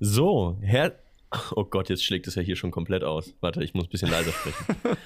[0.00, 0.92] So, Herr.
[1.56, 3.34] Oh Gott, jetzt schlägt es ja hier schon komplett aus.
[3.40, 4.76] Warte, ich muss ein bisschen leiser sprechen.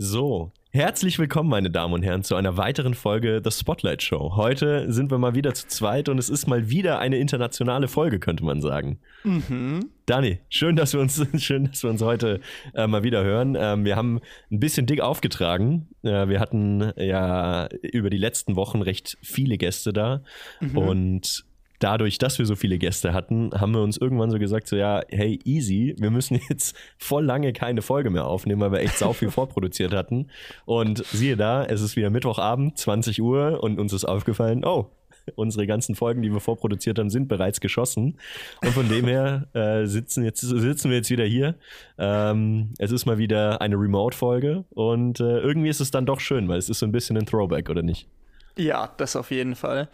[0.00, 4.36] So, herzlich willkommen, meine Damen und Herren, zu einer weiteren Folge The Spotlight Show.
[4.36, 8.20] Heute sind wir mal wieder zu zweit und es ist mal wieder eine internationale Folge,
[8.20, 9.00] könnte man sagen.
[9.24, 9.90] Mhm.
[10.06, 12.38] Dani, schön, dass wir uns, schön, dass wir uns heute
[12.74, 13.56] äh, mal wieder hören.
[13.58, 14.20] Ähm, wir haben
[14.52, 15.88] ein bisschen dick aufgetragen.
[16.04, 20.22] Äh, wir hatten ja über die letzten Wochen recht viele Gäste da
[20.60, 20.78] mhm.
[20.78, 21.44] und
[21.78, 25.02] dadurch, dass wir so viele Gäste hatten, haben wir uns irgendwann so gesagt, so ja,
[25.10, 29.12] hey, easy, wir müssen jetzt voll lange keine Folge mehr aufnehmen, weil wir echt sau
[29.12, 30.28] viel vorproduziert hatten.
[30.64, 34.90] Und siehe da, es ist wieder Mittwochabend, 20 Uhr und uns ist aufgefallen, oh,
[35.34, 38.18] unsere ganzen Folgen, die wir vorproduziert haben, sind bereits geschossen.
[38.62, 41.54] Und von dem her äh, sitzen, jetzt, sitzen wir jetzt wieder hier.
[41.98, 46.48] Ähm, es ist mal wieder eine Remote-Folge und äh, irgendwie ist es dann doch schön,
[46.48, 48.08] weil es ist so ein bisschen ein Throwback, oder nicht?
[48.56, 49.88] Ja, das auf jeden Fall.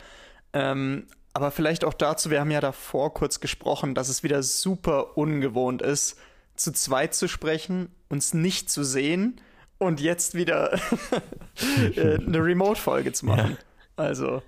[0.53, 5.19] Ähm, aber vielleicht auch dazu, wir haben ja davor kurz gesprochen, dass es wieder super
[5.19, 6.17] ungewohnt ist,
[6.55, 9.41] zu zweit zu sprechen, uns nicht zu sehen
[9.79, 10.73] und jetzt wieder
[11.97, 13.51] äh, eine Remote-Folge zu machen.
[13.51, 14.05] Ja.
[14.05, 14.43] Also,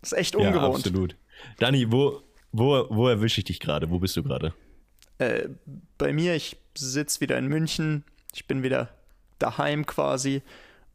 [0.00, 0.54] ist echt ungewohnt.
[0.54, 1.16] Ja, absolut.
[1.58, 3.90] Dani, wo, wo, wo erwische ich dich gerade?
[3.90, 4.54] Wo bist du gerade?
[5.18, 5.48] Äh,
[5.98, 8.04] bei mir, ich sitze wieder in München.
[8.32, 8.88] Ich bin wieder
[9.38, 10.42] daheim quasi.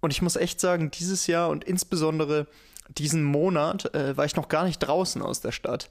[0.01, 2.47] Und ich muss echt sagen, dieses Jahr und insbesondere
[2.89, 5.89] diesen Monat äh, war ich noch gar nicht draußen aus der Stadt.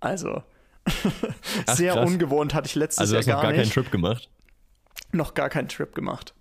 [0.00, 0.42] Also
[1.66, 2.08] Ach, sehr krass.
[2.08, 3.60] ungewohnt hatte ich letztes also, Jahr gar, gar nicht.
[3.60, 4.30] keinen Trip gemacht?
[5.12, 6.34] Noch gar keinen Trip gemacht.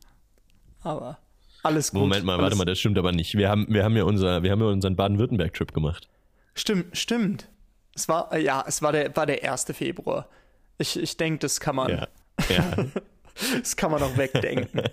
[0.81, 1.19] Aber
[1.63, 2.01] alles gut.
[2.01, 3.35] Moment mal, alles warte mal, das stimmt aber nicht.
[3.35, 6.07] Wir haben, wir haben ja unser, wir haben ja unseren Baden-Württemberg-Trip gemacht.
[6.55, 7.49] Stimmt, stimmt.
[7.95, 9.65] Es war, äh, ja, es war der, war der 1.
[9.73, 10.29] Februar.
[10.77, 11.89] Ich, ich denke, das kann man.
[11.89, 12.07] Ja.
[12.49, 12.85] ja.
[13.59, 14.83] das kann man auch wegdenken.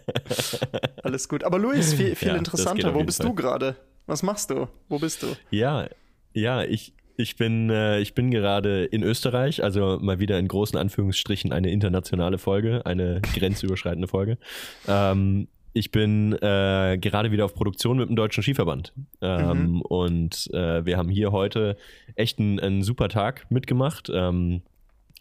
[1.05, 1.45] Alles gut.
[1.45, 2.95] Aber Luis, viel, viel ja, interessanter.
[2.95, 3.27] Wo bist Fall.
[3.27, 3.77] du gerade?
[4.07, 4.69] Was machst du?
[4.89, 5.27] Wo bist du?
[5.51, 5.89] Ja,
[6.33, 10.79] ja, ich, ich bin, äh, ich bin gerade in Österreich, also mal wieder in großen
[10.79, 14.39] Anführungsstrichen eine internationale Folge, eine grenzüberschreitende Folge.
[14.87, 18.95] Ähm, ich bin äh, gerade wieder auf Produktion mit dem Deutschen Skiverband.
[19.20, 19.83] Ähm, mhm.
[19.83, 21.77] Und äh, wir haben hier heute
[22.14, 24.11] echt einen, einen super Tag mitgemacht.
[24.13, 24.63] Ähm,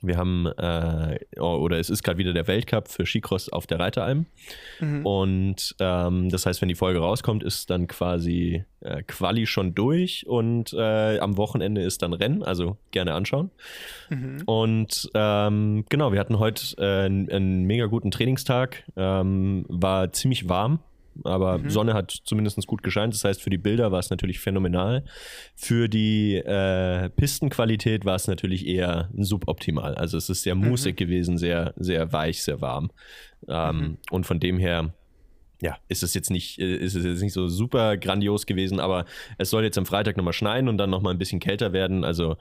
[0.02, 3.80] wir haben, äh, oh, oder es ist gerade wieder der Weltcup für Skicross auf der
[3.80, 4.26] Reiteralm.
[4.80, 5.06] Mhm.
[5.06, 10.28] Und ähm, das heißt, wenn die Folge rauskommt, ist dann quasi äh, Quali schon durch
[10.28, 13.52] und äh, am Wochenende ist dann Rennen, also gerne anschauen.
[14.10, 14.44] Mhm.
[14.46, 20.50] Und ähm, genau, wir hatten heute äh, einen, einen, mega guten Trainingstag, ähm, war ziemlich
[20.50, 20.80] warm
[21.24, 21.70] aber mhm.
[21.70, 23.14] Sonne hat zumindest gut gescheint.
[23.14, 25.03] Das heißt, für die Bilder war es natürlich phänomenal.
[25.56, 29.96] Für die äh, Pistenqualität war es natürlich eher suboptimal.
[29.96, 30.70] Also es ist sehr mhm.
[30.70, 32.92] musig gewesen, sehr, sehr weich, sehr warm.
[33.48, 33.98] Ähm, mhm.
[34.12, 34.94] Und von dem her
[35.62, 39.06] ja, ist es jetzt nicht, äh, ist es jetzt nicht so super grandios gewesen, aber
[39.38, 42.03] es soll jetzt am Freitag nochmal schneien und dann nochmal ein bisschen kälter werden.
[42.03, 42.38] Also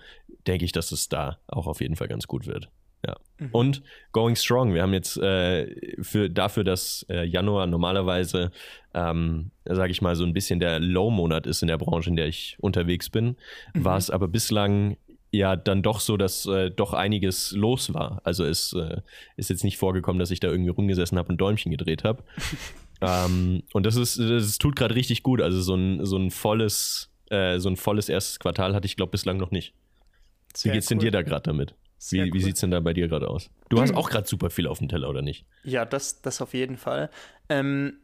[0.46, 2.70] denke ich, dass es da auch auf jeden Fall ganz gut wird.
[3.06, 3.16] Ja.
[3.38, 3.48] Mhm.
[3.52, 3.82] Und
[4.12, 4.74] Going Strong.
[4.74, 8.50] Wir haben jetzt äh, für, dafür, dass äh, Januar normalerweise,
[8.94, 12.26] ähm, sage ich mal, so ein bisschen der Low-Monat ist in der Branche, in der
[12.26, 13.36] ich unterwegs bin,
[13.74, 13.84] mhm.
[13.84, 14.96] war es aber bislang
[15.32, 18.20] ja dann doch so, dass äh, doch einiges los war.
[18.24, 19.00] Also es äh,
[19.36, 22.22] ist jetzt nicht vorgekommen, dass ich da irgendwie rumgesessen habe und Däumchen gedreht habe.
[23.00, 25.42] ähm, und das ist, das tut gerade richtig gut.
[25.42, 29.10] Also so ein, so ein volles, äh, so ein volles erstes Quartal hatte ich, glaube
[29.10, 29.74] bislang noch nicht.
[30.54, 30.98] Sehr Wie geht's cool.
[30.98, 31.74] denn dir da gerade damit?
[31.98, 32.34] Sehr wie, cool.
[32.34, 33.50] wie sieht es denn da bei dir gerade aus?
[33.68, 35.46] Du hast auch gerade super viel auf dem Teller, oder nicht?
[35.62, 37.10] Ja, das, das auf jeden Fall.
[37.48, 37.98] Ähm,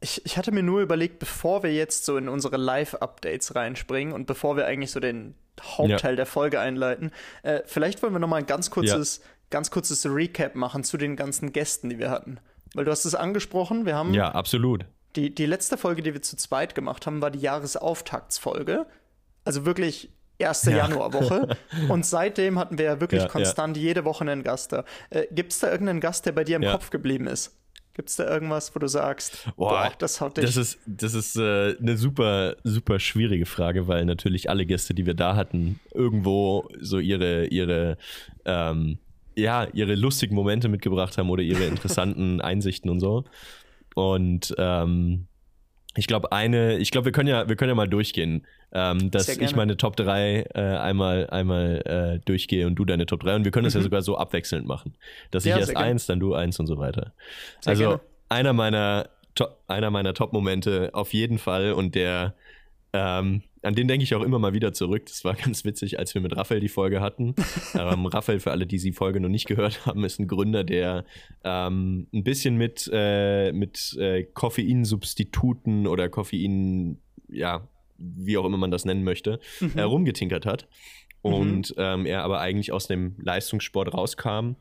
[0.00, 4.26] ich, ich hatte mir nur überlegt, bevor wir jetzt so in unsere Live-Updates reinspringen und
[4.26, 6.16] bevor wir eigentlich so den Hauptteil ja.
[6.16, 7.10] der Folge einleiten,
[7.42, 9.24] äh, vielleicht wollen wir noch mal ein ganz kurzes, ja.
[9.50, 12.38] ganz kurzes Recap machen zu den ganzen Gästen, die wir hatten.
[12.74, 14.14] Weil du hast es angesprochen, wir haben.
[14.14, 14.84] Ja, absolut.
[15.16, 18.86] Die, die letzte Folge, die wir zu zweit gemacht haben, war die Jahresauftaktsfolge.
[19.44, 20.78] Also wirklich erste ja.
[20.78, 21.56] Januarwoche.
[21.88, 23.82] Und seitdem hatten wir ja wirklich ja, konstant ja.
[23.82, 24.84] jede Woche einen Gast da.
[25.10, 27.54] Äh, Gibt es da irgendeinen Gast, der bei dir im Kopf geblieben ist?
[27.98, 30.44] Gibt es da irgendwas, wo du sagst, boah, boah das haut dich?
[30.44, 35.04] Das ist, das ist äh, eine super, super schwierige Frage, weil natürlich alle Gäste, die
[35.04, 37.98] wir da hatten, irgendwo so ihre, ihre,
[38.44, 38.98] ähm,
[39.34, 43.24] ja, ihre lustigen Momente mitgebracht haben oder ihre interessanten Einsichten und so.
[43.96, 45.26] Und ähm,
[45.96, 49.28] ich glaube, eine, ich glaube, wir können ja, wir können ja mal durchgehen, ähm, dass
[49.28, 53.44] ich meine Top 3 äh, einmal, einmal äh, durchgehe und du deine Top 3 und
[53.44, 53.80] wir können das mhm.
[53.80, 54.94] ja sogar so abwechselnd machen.
[55.30, 57.12] Dass ja, ich erst eins, dann du eins und so weiter.
[57.60, 58.00] Sehr also gerne.
[58.28, 59.08] einer meiner,
[59.66, 62.34] einer meiner Top-Momente auf jeden Fall und der
[62.92, 65.06] ähm, an den denke ich auch immer mal wieder zurück.
[65.06, 67.34] Das war ganz witzig, als wir mit Raphael die Folge hatten.
[67.74, 71.04] ähm, Raphael, für alle, die die Folge noch nicht gehört haben, ist ein Gründer, der
[71.44, 76.98] ähm, ein bisschen mit, äh, mit äh, Koffeinsubstituten oder Koffein,
[77.28, 77.66] ja,
[77.98, 79.72] wie auch immer man das nennen möchte, mhm.
[79.76, 80.68] äh, rumgetinkert hat.
[81.22, 81.82] und mhm.
[81.82, 84.54] ähm, er aber eigentlich aus dem Leistungssport rauskam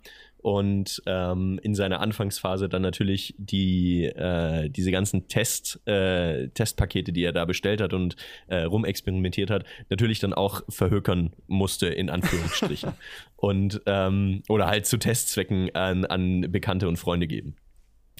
[0.47, 7.23] und ähm, in seiner Anfangsphase dann natürlich die äh, diese ganzen Test äh, Testpakete, die
[7.23, 8.15] er da bestellt hat und
[8.47, 12.93] äh, rumexperimentiert hat, natürlich dann auch verhökern musste in Anführungsstrichen
[13.35, 17.55] und ähm, oder halt zu Testzwecken an, an Bekannte und Freunde geben.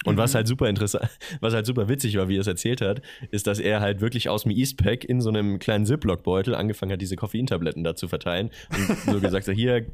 [0.06, 0.20] Und mhm.
[0.20, 1.10] was halt super interessant,
[1.42, 3.02] was halt super witzig war, wie er es erzählt hat,
[3.32, 7.02] ist, dass er halt wirklich aus dem Eastpack in so einem kleinen Ziploc-Beutel angefangen hat,
[7.02, 9.86] diese Koffeintabletten da zu verteilen und so gesagt hat, hier, äh,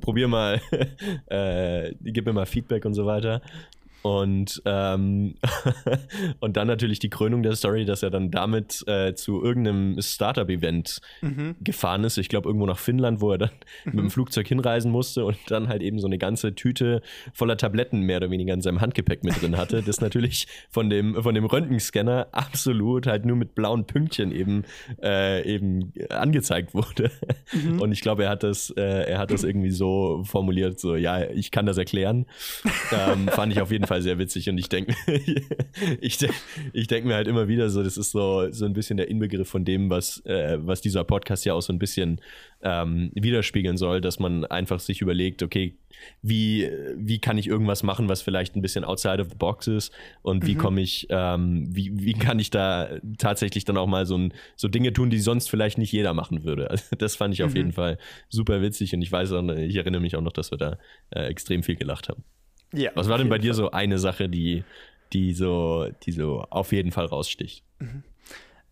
[0.00, 0.60] probier mal,
[1.26, 3.40] äh, gib mir mal Feedback und so weiter.
[4.02, 5.34] Und, ähm,
[6.40, 11.00] und dann natürlich die Krönung der Story, dass er dann damit äh, zu irgendeinem Startup-Event
[11.20, 11.54] mhm.
[11.60, 12.18] gefahren ist.
[12.18, 13.50] Ich glaube, irgendwo nach Finnland, wo er dann
[13.84, 13.92] mhm.
[13.92, 17.02] mit dem Flugzeug hinreisen musste und dann halt eben so eine ganze Tüte
[17.32, 19.82] voller Tabletten mehr oder weniger in seinem Handgepäck mit drin hatte.
[19.82, 24.64] Das natürlich von dem, von dem Röntgenscanner absolut halt nur mit blauen Pünktchen eben,
[25.02, 27.10] äh, eben angezeigt wurde.
[27.52, 27.80] Mhm.
[27.80, 31.22] Und ich glaube, er hat das, äh, er hat das irgendwie so formuliert, so, ja,
[31.30, 32.26] ich kann das erklären.
[32.92, 34.94] ähm, fand ich auf jeden Fall Fall sehr witzig und ich denke
[36.00, 36.34] ich, denk,
[36.72, 39.48] ich denk mir halt immer wieder so, das ist so, so ein bisschen der Inbegriff
[39.48, 42.20] von dem, was, äh, was dieser Podcast ja auch so ein bisschen
[42.62, 45.76] ähm, widerspiegeln soll, dass man einfach sich überlegt, okay,
[46.22, 49.92] wie, wie kann ich irgendwas machen, was vielleicht ein bisschen outside of the box ist
[50.22, 50.58] und wie mhm.
[50.58, 54.68] komme ich, ähm, wie, wie kann ich da tatsächlich dann auch mal so, ein, so
[54.68, 56.70] Dinge tun, die sonst vielleicht nicht jeder machen würde.
[56.70, 57.46] Also das fand ich mhm.
[57.46, 57.98] auf jeden Fall
[58.30, 60.78] super witzig und ich weiß auch, ich erinnere mich auch noch, dass wir da
[61.10, 62.24] äh, extrem viel gelacht haben.
[62.72, 63.64] Ja, Was war denn bei dir Fall.
[63.64, 64.64] so eine Sache, die,
[65.12, 67.64] die, so, die so auf jeden Fall raussticht?
[67.78, 68.02] Mhm.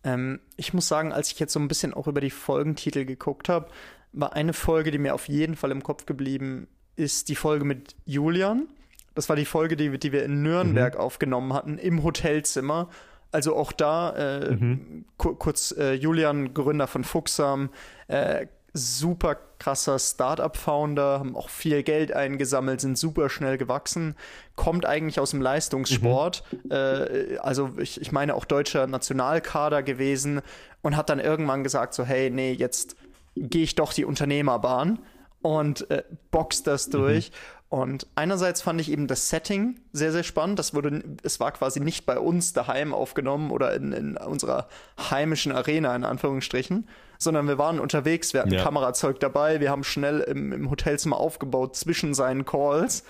[0.03, 3.49] Ähm, ich muss sagen, als ich jetzt so ein bisschen auch über die Folgentitel geguckt
[3.49, 3.67] habe,
[4.13, 7.95] war eine Folge, die mir auf jeden Fall im Kopf geblieben ist, die Folge mit
[8.05, 8.67] Julian.
[9.15, 10.99] Das war die Folge, die, die wir in Nürnberg mhm.
[10.99, 12.89] aufgenommen hatten, im Hotelzimmer.
[13.31, 15.05] Also auch da, äh, mhm.
[15.17, 17.69] kurz äh, Julian, Gründer von Fuchsam,
[18.07, 24.15] äh, super krasser Startup-Founder, haben auch viel Geld eingesammelt, sind super schnell gewachsen,
[24.55, 26.71] kommt eigentlich aus dem Leistungssport, mhm.
[26.71, 30.41] äh, also ich, ich meine auch deutscher Nationalkader gewesen
[30.81, 32.95] und hat dann irgendwann gesagt so, hey, nee, jetzt
[33.35, 34.99] gehe ich doch die Unternehmerbahn
[35.41, 36.91] und äh, boxt das mhm.
[36.91, 37.31] durch.
[37.31, 37.61] Mhm.
[37.71, 40.59] Und einerseits fand ich eben das Setting sehr, sehr spannend.
[40.59, 44.67] Das wurde, es war quasi nicht bei uns daheim aufgenommen oder in, in unserer
[45.09, 46.89] heimischen Arena, in Anführungsstrichen,
[47.21, 48.63] sondern wir waren unterwegs, wir hatten ja.
[48.63, 53.03] Kamerazeug dabei, wir haben schnell im, im Hotelzimmer aufgebaut zwischen seinen Calls.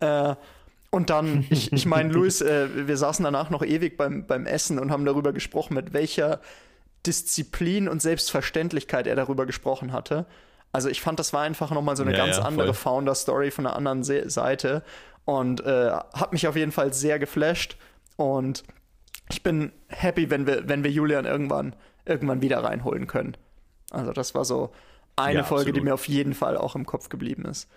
[0.00, 0.34] Äh,
[0.90, 4.78] und dann, ich, ich meine, Luis, äh, wir saßen danach noch ewig beim, beim Essen
[4.78, 6.40] und haben darüber gesprochen, mit welcher
[7.06, 10.26] Disziplin und Selbstverständlichkeit er darüber gesprochen hatte.
[10.72, 13.66] Also ich fand, das war einfach nochmal so eine ja, ganz ja, andere Founder-Story von
[13.66, 14.82] einer anderen Se Seite
[15.24, 17.76] und äh, hat mich auf jeden Fall sehr geflasht
[18.16, 18.64] und
[19.30, 21.74] ich bin happy, wenn wir, wenn wir Julian irgendwann,
[22.04, 23.36] irgendwann wieder reinholen können.
[23.90, 24.70] Also das war so
[25.16, 25.76] eine ja, Folge, absolut.
[25.76, 27.68] die mir auf jeden Fall auch im Kopf geblieben ist.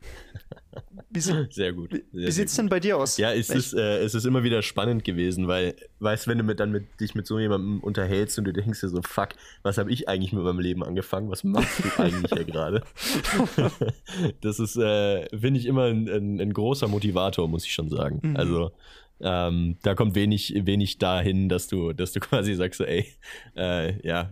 [1.10, 1.92] Wie, sehr gut.
[1.92, 3.16] Sehr, wie sieht es denn bei dir aus?
[3.16, 6.44] Ja, es ist, äh, es ist immer wieder spannend gewesen, weil, weißt du, wenn du
[6.44, 9.30] mit, dann mit, dich mit so jemandem unterhältst und du denkst dir so, fuck,
[9.62, 11.30] was habe ich eigentlich mit meinem Leben angefangen?
[11.30, 12.82] Was machst du eigentlich hier gerade?
[14.42, 18.20] das ist, äh, finde ich, immer ein, ein, ein, großer Motivator, muss ich schon sagen.
[18.22, 18.36] Mhm.
[18.36, 18.72] Also,
[19.20, 23.06] ähm, da kommt wenig, wenig dahin, dass du, dass du quasi sagst, so, ey,
[23.56, 24.30] äh, ja,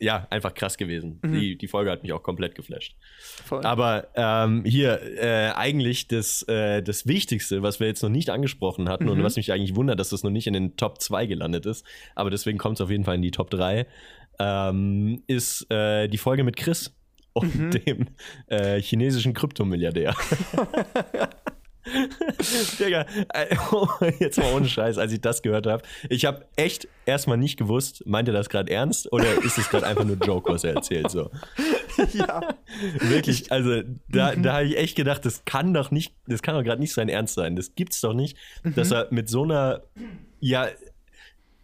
[0.00, 1.20] ja, einfach krass gewesen.
[1.22, 1.32] Mhm.
[1.32, 2.96] Die, die Folge hat mich auch komplett geflasht.
[3.44, 3.64] Voll.
[3.64, 8.88] Aber ähm, hier äh, eigentlich das, äh, das Wichtigste, was wir jetzt noch nicht angesprochen
[8.88, 9.10] hatten mhm.
[9.10, 11.86] und was mich eigentlich wundert, dass das noch nicht in den Top 2 gelandet ist,
[12.14, 13.86] aber deswegen kommt es auf jeden Fall in die Top 3,
[14.38, 16.92] ähm, ist äh, die Folge mit Chris
[17.32, 17.70] und mhm.
[17.70, 18.06] dem
[18.48, 20.14] äh, chinesischen Kryptomilliardär.
[22.78, 23.06] Digga,
[24.18, 25.82] jetzt mal ohne Scheiß, als ich das gehört habe.
[26.08, 29.86] Ich habe echt erstmal nicht gewusst, meint er das gerade ernst oder ist es gerade
[29.86, 31.10] einfach nur Joke, was er erzählt?
[31.10, 31.30] So.
[32.12, 32.56] Ja.
[33.00, 34.42] Wirklich, also da, mhm.
[34.42, 37.08] da habe ich echt gedacht, das kann doch nicht, das kann doch gerade nicht sein
[37.08, 37.54] Ernst sein.
[37.54, 38.74] Das gibt's doch nicht, mhm.
[38.74, 39.82] dass er mit so einer,
[40.40, 40.66] ja,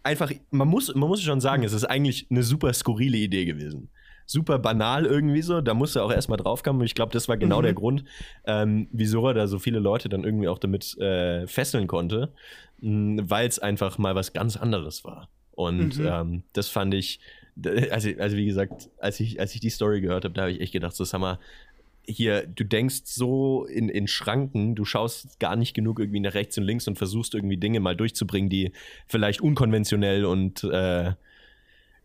[0.03, 3.89] einfach, man muss, man muss schon sagen, es ist eigentlich eine super skurrile Idee gewesen
[4.25, 5.61] super banal irgendwie so.
[5.61, 6.81] Da musste er auch erstmal draufkommen.
[6.81, 7.63] Und ich glaube, das war genau mhm.
[7.63, 8.03] der Grund,
[8.45, 12.31] ähm, wieso er da so viele Leute dann irgendwie auch damit äh, fesseln konnte,
[12.79, 15.29] weil es einfach mal was ganz anderes war.
[15.51, 16.07] Und mhm.
[16.07, 17.19] ähm, das fand ich,
[17.91, 20.61] also, also wie gesagt, als ich, als ich die Story gehört habe, da habe ich
[20.61, 21.39] echt gedacht, so sag mal,
[22.03, 26.57] hier, du denkst so in, in Schranken, du schaust gar nicht genug irgendwie nach rechts
[26.57, 28.71] und links und versuchst irgendwie Dinge mal durchzubringen, die
[29.07, 31.13] vielleicht unkonventionell und äh,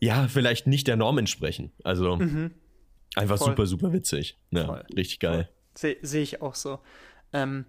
[0.01, 1.73] ja, vielleicht nicht der Norm entsprechen.
[1.85, 2.53] Also mhm.
[3.15, 3.49] einfach Voll.
[3.49, 4.39] super, super witzig.
[4.51, 5.49] Ja, richtig geil.
[5.75, 6.81] Sehe seh ich auch so.
[7.33, 7.67] Ähm,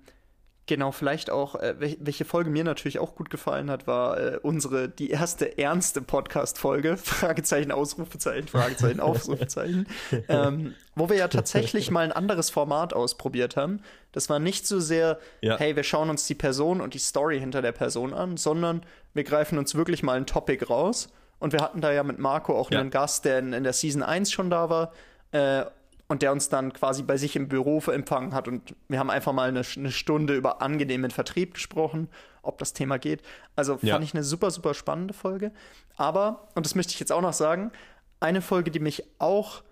[0.67, 4.89] Genau, vielleicht auch, äh, welche Folge mir natürlich auch gut gefallen hat, war äh, unsere,
[4.89, 9.87] die erste ernste Podcast-Folge, Fragezeichen, Ausrufezeichen, Fragezeichen, Ausrufezeichen,
[10.27, 13.79] ähm, wo wir ja tatsächlich mal ein anderes Format ausprobiert haben.
[14.11, 15.57] Das war nicht so sehr, ja.
[15.57, 19.23] hey, wir schauen uns die Person und die Story hinter der Person an, sondern wir
[19.23, 21.13] greifen uns wirklich mal ein Topic raus.
[21.39, 22.79] Und wir hatten da ja mit Marco auch ja.
[22.79, 24.91] einen Gast, der in, in, der Season 1 schon da war.
[25.31, 25.65] Äh,
[26.07, 28.47] und der uns dann quasi bei sich im Büro empfangen hat.
[28.47, 32.07] Und wir haben einfach mal eine, eine Stunde über angenehmen Vertrieb gesprochen,
[32.41, 33.21] ob das Thema geht.
[33.55, 33.99] Also fand ja.
[33.99, 35.51] ich eine super, super spannende Folge.
[35.97, 37.71] Aber, und das möchte ich jetzt auch noch sagen,
[38.19, 39.63] eine Folge, die mich auch,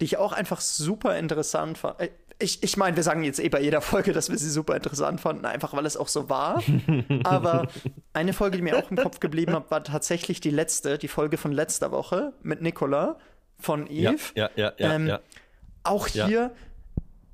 [0.00, 1.96] die ich auch einfach super interessant fand.
[2.40, 5.20] Ich, ich meine, wir sagen jetzt eh bei jeder Folge, dass wir sie super interessant
[5.20, 6.62] fanden, einfach weil es auch so war.
[7.24, 7.68] Aber
[8.12, 11.36] eine Folge, die mir auch im Kopf geblieben hat, war tatsächlich die letzte, die Folge
[11.36, 13.18] von letzter Woche mit Nicola
[13.58, 14.16] von Eve.
[14.34, 15.20] Ja, ja, ja, ja, ähm, ja
[15.82, 16.52] auch hier,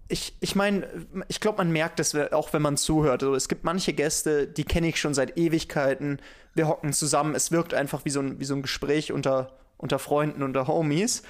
[0.09, 0.89] ich, ich meine,
[1.29, 3.23] ich glaube, man merkt es auch, wenn man zuhört.
[3.23, 6.21] Also, es gibt manche Gäste, die kenne ich schon seit Ewigkeiten.
[6.55, 7.35] Wir hocken zusammen.
[7.35, 11.23] Es wirkt einfach wie so ein, wie so ein Gespräch unter, unter Freunden, unter Homies.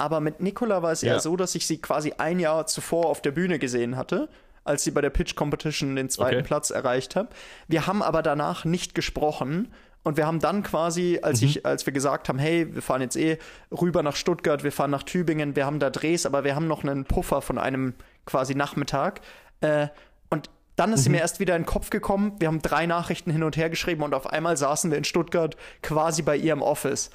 [0.00, 1.12] Aber mit Nicola war es ja.
[1.14, 4.28] eher so, dass ich sie quasi ein Jahr zuvor auf der Bühne gesehen hatte,
[4.64, 6.46] als sie bei der Pitch Competition den zweiten okay.
[6.46, 7.28] Platz erreicht hat.
[7.68, 9.68] Wir haben aber danach nicht gesprochen
[10.02, 11.48] und wir haben dann quasi, als mhm.
[11.48, 13.38] ich, als wir gesagt haben, hey, wir fahren jetzt eh
[13.70, 16.82] rüber nach Stuttgart, wir fahren nach Tübingen, wir haben da Drehs, aber wir haben noch
[16.82, 17.92] einen Puffer von einem
[18.24, 19.20] quasi Nachmittag.
[19.60, 19.88] Äh,
[20.30, 21.04] und dann ist mhm.
[21.04, 22.36] sie mir erst wieder in den Kopf gekommen.
[22.38, 25.56] Wir haben drei Nachrichten hin und her geschrieben und auf einmal saßen wir in Stuttgart
[25.82, 27.10] quasi bei ihr im Office.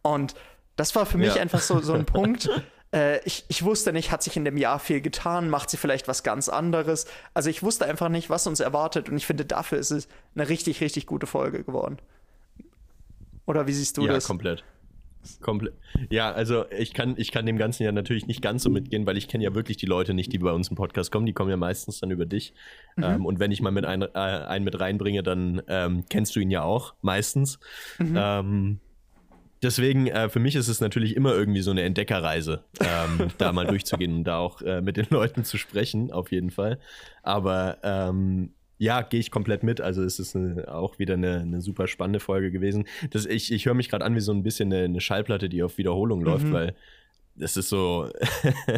[0.00, 0.34] Und
[0.80, 1.42] das war für mich ja.
[1.42, 2.48] einfach so, so ein Punkt.
[2.90, 6.08] Äh, ich, ich wusste nicht, hat sich in dem Jahr viel getan, macht sie vielleicht
[6.08, 7.06] was ganz anderes.
[7.34, 10.48] Also ich wusste einfach nicht, was uns erwartet und ich finde, dafür ist es eine
[10.48, 11.98] richtig, richtig gute Folge geworden.
[13.44, 14.24] Oder wie siehst du ja, das?
[14.24, 14.64] Ja, komplett.
[15.42, 15.74] Komplett.
[16.08, 19.18] Ja, also ich kann, ich kann dem Ganzen ja natürlich nicht ganz so mitgehen, weil
[19.18, 21.26] ich kenne ja wirklich die Leute nicht, die bei uns im Podcast kommen.
[21.26, 22.54] Die kommen ja meistens dann über dich.
[22.96, 23.04] Mhm.
[23.04, 26.40] Ähm, und wenn ich mal mit ein, äh, einen mit reinbringe, dann ähm, kennst du
[26.40, 27.58] ihn ja auch meistens.
[27.98, 28.14] Mhm.
[28.16, 28.80] Ähm,
[29.62, 33.66] deswegen, äh, für mich ist es natürlich immer irgendwie so eine Entdeckerreise, ähm, da mal
[33.66, 36.78] durchzugehen und da auch äh, mit den Leuten zu sprechen, auf jeden Fall.
[37.22, 39.80] Aber ähm, ja, gehe ich komplett mit.
[39.80, 42.86] Also es ist eine, auch wieder eine, eine, super spannende Folge gewesen.
[43.10, 45.62] Das, ich ich höre mich gerade an wie so ein bisschen eine, eine, Schallplatte, die
[45.62, 46.52] auf Wiederholung läuft, mhm.
[46.52, 46.74] weil
[47.38, 48.10] es ist so,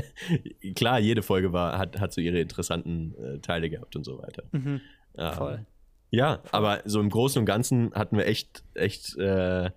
[0.75, 4.43] klar, jede Folge war, hat, hat so ihre interessanten äh, Teile gehabt und so weiter.
[4.51, 4.81] Mhm.
[5.17, 5.67] Ähm, Voll.
[6.11, 6.49] Ja, Voll.
[6.51, 9.71] aber so im Großen und Ganzen hatten wir echt, echt äh,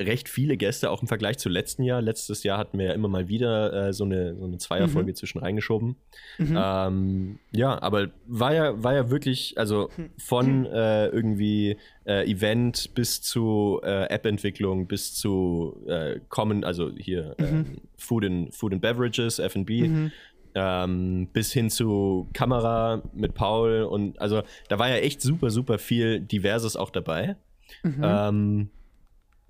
[0.00, 2.00] recht viele Gäste, auch im Vergleich zu letzten Jahr.
[2.00, 5.16] Letztes Jahr hatten wir ja immer mal wieder äh, so, eine, so eine Zweierfolge mhm.
[5.16, 5.96] zwischen reingeschoben.
[6.38, 6.58] Mhm.
[6.60, 10.10] Ähm, ja, aber war ja, war ja wirklich, also hm.
[10.18, 11.76] von äh, irgendwie
[12.06, 17.46] äh, Event bis zu äh, App-Entwicklung bis zu äh, Common, also hier mhm.
[17.46, 19.88] Ähm, Food, and, Food and Beverages, FB.
[19.88, 20.12] Mhm.
[20.54, 25.78] Ähm, bis hin zu Kamera mit Paul und also da war ja echt super, super
[25.78, 27.36] viel Diverses auch dabei.
[27.82, 28.02] Mhm.
[28.02, 28.70] Ähm,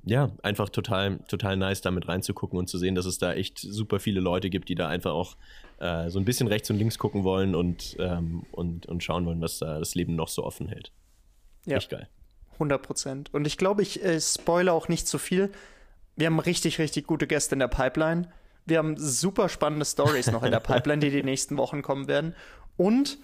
[0.08, 4.00] ja, einfach total, total nice, damit reinzugucken und zu sehen, dass es da echt super
[4.00, 5.36] viele Leute gibt, die da einfach auch
[5.78, 9.40] äh, so ein bisschen rechts und links gucken wollen und, ähm, und, und schauen wollen,
[9.40, 10.92] was da das Leben noch so offen hält.
[11.66, 11.76] Ja.
[11.76, 12.08] Echt geil.
[12.54, 13.34] 100 Prozent.
[13.34, 15.50] Und ich glaube, ich äh, spoilere auch nicht zu viel.
[16.16, 18.28] Wir haben richtig, richtig gute Gäste in der Pipeline.
[18.66, 22.34] Wir haben super spannende Stories noch in der Pipeline, die die nächsten Wochen kommen werden.
[22.76, 23.18] Und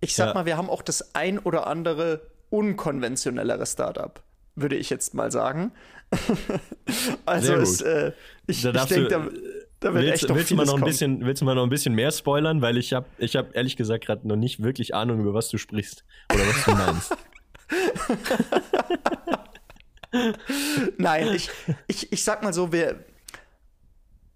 [0.00, 0.34] ich sag ja.
[0.34, 4.22] mal, wir haben auch das ein oder andere unkonventionellere Startup
[4.54, 5.72] würde ich jetzt mal sagen.
[7.26, 8.12] also es, äh,
[8.46, 9.28] ich, ich denke, da,
[9.80, 11.62] da, wird willst, echt noch willst, du mal noch ein bisschen, willst du mal noch
[11.62, 12.60] ein bisschen mehr spoilern?
[12.60, 15.58] Weil ich habe ich hab ehrlich gesagt gerade noch nicht wirklich Ahnung, über was du
[15.58, 17.16] sprichst oder was du meinst.
[20.98, 21.50] Nein, ich,
[21.86, 23.04] ich, ich sag mal so, wir,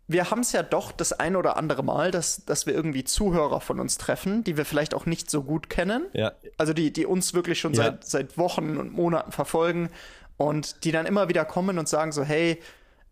[0.09, 3.61] wir haben es ja doch das ein oder andere Mal, dass, dass wir irgendwie Zuhörer
[3.61, 6.07] von uns treffen, die wir vielleicht auch nicht so gut kennen.
[6.13, 6.33] Ja.
[6.59, 7.85] Also die, die uns wirklich schon ja.
[7.85, 9.91] seit, seit Wochen und Monaten verfolgen
[10.37, 12.61] und die dann immer wieder kommen und sagen so, hey,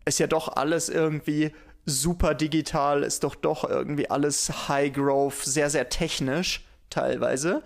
[0.05, 1.51] ist ja doch alles irgendwie
[1.85, 7.61] super digital, ist doch doch irgendwie alles High Growth, sehr, sehr technisch teilweise.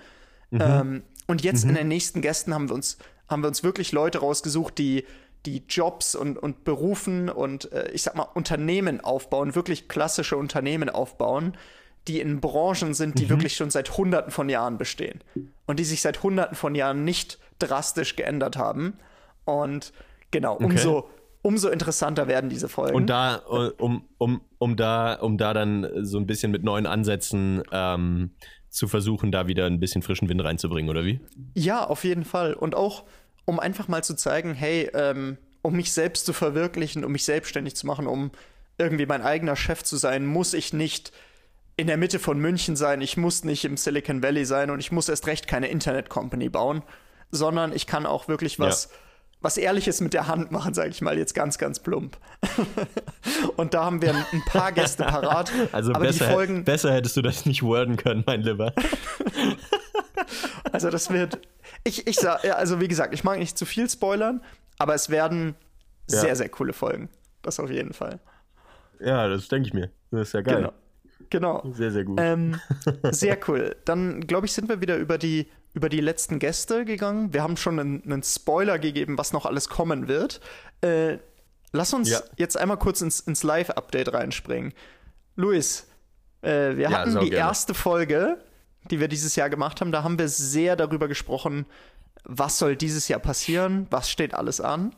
[0.49, 0.61] Mhm.
[0.61, 1.71] Ähm, und jetzt mhm.
[1.71, 5.05] in den nächsten Gästen haben wir uns, haben wir uns wirklich Leute rausgesucht, die
[5.45, 10.89] die Jobs und, und Berufen und äh, ich sag mal Unternehmen aufbauen, wirklich klassische Unternehmen
[10.89, 11.53] aufbauen,
[12.07, 13.29] die in Branchen sind, die mhm.
[13.29, 15.23] wirklich schon seit Hunderten von Jahren bestehen
[15.67, 18.97] und die sich seit Hunderten von Jahren nicht drastisch geändert haben.
[19.45, 19.93] Und
[20.31, 20.65] genau, okay.
[20.65, 21.09] umso,
[21.41, 22.95] umso interessanter werden diese Folgen.
[22.95, 27.63] Und da, um, um, um da, um da dann so ein bisschen mit neuen Ansätzen
[27.71, 28.31] ähm,
[28.69, 31.19] zu versuchen, da wieder ein bisschen frischen Wind reinzubringen, oder wie?
[31.55, 32.53] Ja, auf jeden Fall.
[32.53, 33.03] Und auch
[33.49, 37.75] um einfach mal zu zeigen, hey, ähm, um mich selbst zu verwirklichen, um mich selbstständig
[37.75, 38.29] zu machen, um
[38.77, 41.11] irgendwie mein eigener Chef zu sein, muss ich nicht
[41.75, 44.91] in der Mitte von München sein, ich muss nicht im Silicon Valley sein und ich
[44.91, 46.83] muss erst recht keine Internet-Company bauen,
[47.31, 48.91] sondern ich kann auch wirklich was, ja.
[49.41, 52.17] was Ehrliches mit der Hand machen, sage ich mal jetzt ganz, ganz plump.
[53.57, 55.51] und da haben wir ein paar Gäste parat.
[55.71, 58.73] Also besser, Folgen, besser hättest du das nicht worden können, mein Lieber.
[60.71, 61.39] also das wird,
[61.83, 64.41] ich, ich sag, also wie gesagt, ich mag nicht zu viel spoilern,
[64.77, 65.55] aber es werden
[66.09, 66.19] ja.
[66.19, 67.09] sehr, sehr coole Folgen.
[67.41, 68.19] Das auf jeden Fall.
[68.99, 69.89] Ja, das denke ich mir.
[70.11, 70.57] Das ist ja geil.
[70.57, 70.73] Genau.
[71.29, 71.63] Genau.
[71.73, 72.19] Sehr, sehr gut.
[72.19, 72.59] Ähm,
[73.11, 73.75] sehr cool.
[73.85, 77.33] Dann, glaube ich, sind wir wieder über die, über die letzten Gäste gegangen.
[77.33, 80.41] Wir haben schon einen, einen Spoiler gegeben, was noch alles kommen wird.
[80.81, 81.17] Äh,
[81.71, 82.21] lass uns ja.
[82.37, 84.73] jetzt einmal kurz ins, ins Live-Update reinspringen.
[85.35, 85.87] Luis,
[86.41, 87.35] äh, wir ja, hatten die gerne.
[87.35, 88.37] erste Folge,
[88.91, 89.91] die wir dieses Jahr gemacht haben.
[89.91, 91.65] Da haben wir sehr darüber gesprochen,
[92.23, 94.95] was soll dieses Jahr passieren, was steht alles an.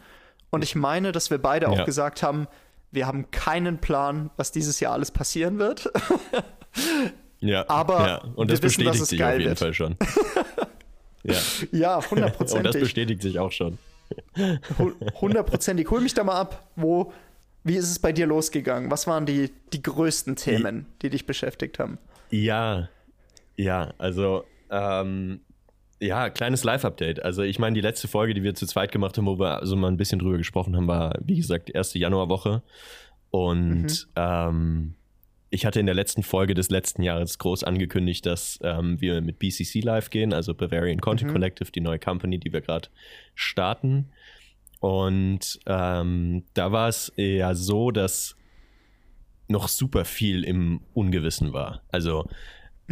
[0.49, 1.71] Und ich meine, dass wir beide ja.
[1.71, 2.47] auch gesagt haben,
[2.91, 5.89] wir haben keinen Plan, was dieses Jahr alles passieren wird.
[7.39, 8.17] ja, aber ja.
[8.35, 9.59] und das bestätigt wissen, sich auf jeden wird.
[9.59, 9.95] Fall schon.
[11.23, 11.35] ja,
[11.71, 12.57] ja hundertprozentig.
[12.57, 13.77] und das bestätigt sich auch schon.
[15.21, 15.89] Hundertprozentig.
[15.89, 16.67] Hol mich da mal ab.
[16.75, 17.13] Wo,
[17.63, 18.91] wie ist es bei dir losgegangen?
[18.91, 21.97] Was waren die, die größten Themen, die dich beschäftigt haben?
[22.29, 22.89] Ja,
[23.61, 25.41] ja, also ähm,
[25.99, 27.23] ja, kleines Live-Update.
[27.23, 29.75] Also ich meine, die letzte Folge, die wir zu zweit gemacht haben, wo wir so
[29.75, 32.63] mal ein bisschen drüber gesprochen haben, war, wie gesagt, erste Januarwoche.
[33.29, 34.13] Und mhm.
[34.15, 34.95] ähm,
[35.51, 39.37] ich hatte in der letzten Folge des letzten Jahres groß angekündigt, dass ähm, wir mit
[39.37, 41.33] BCC live gehen, also Bavarian Content mhm.
[41.33, 42.89] Collective, die neue Company, die wir gerade
[43.35, 44.09] starten.
[44.79, 48.35] Und ähm, da war es ja so, dass
[49.47, 51.83] noch super viel im Ungewissen war.
[51.89, 52.27] Also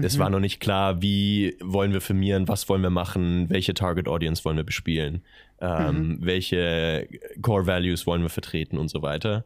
[0.03, 0.19] es mhm.
[0.19, 4.43] war noch nicht klar, wie wollen wir firmieren, was wollen wir machen, welche Target Audience
[4.45, 5.23] wollen wir bespielen,
[5.61, 6.17] ähm, mhm.
[6.21, 7.07] welche
[7.41, 9.45] Core Values wollen wir vertreten und so weiter.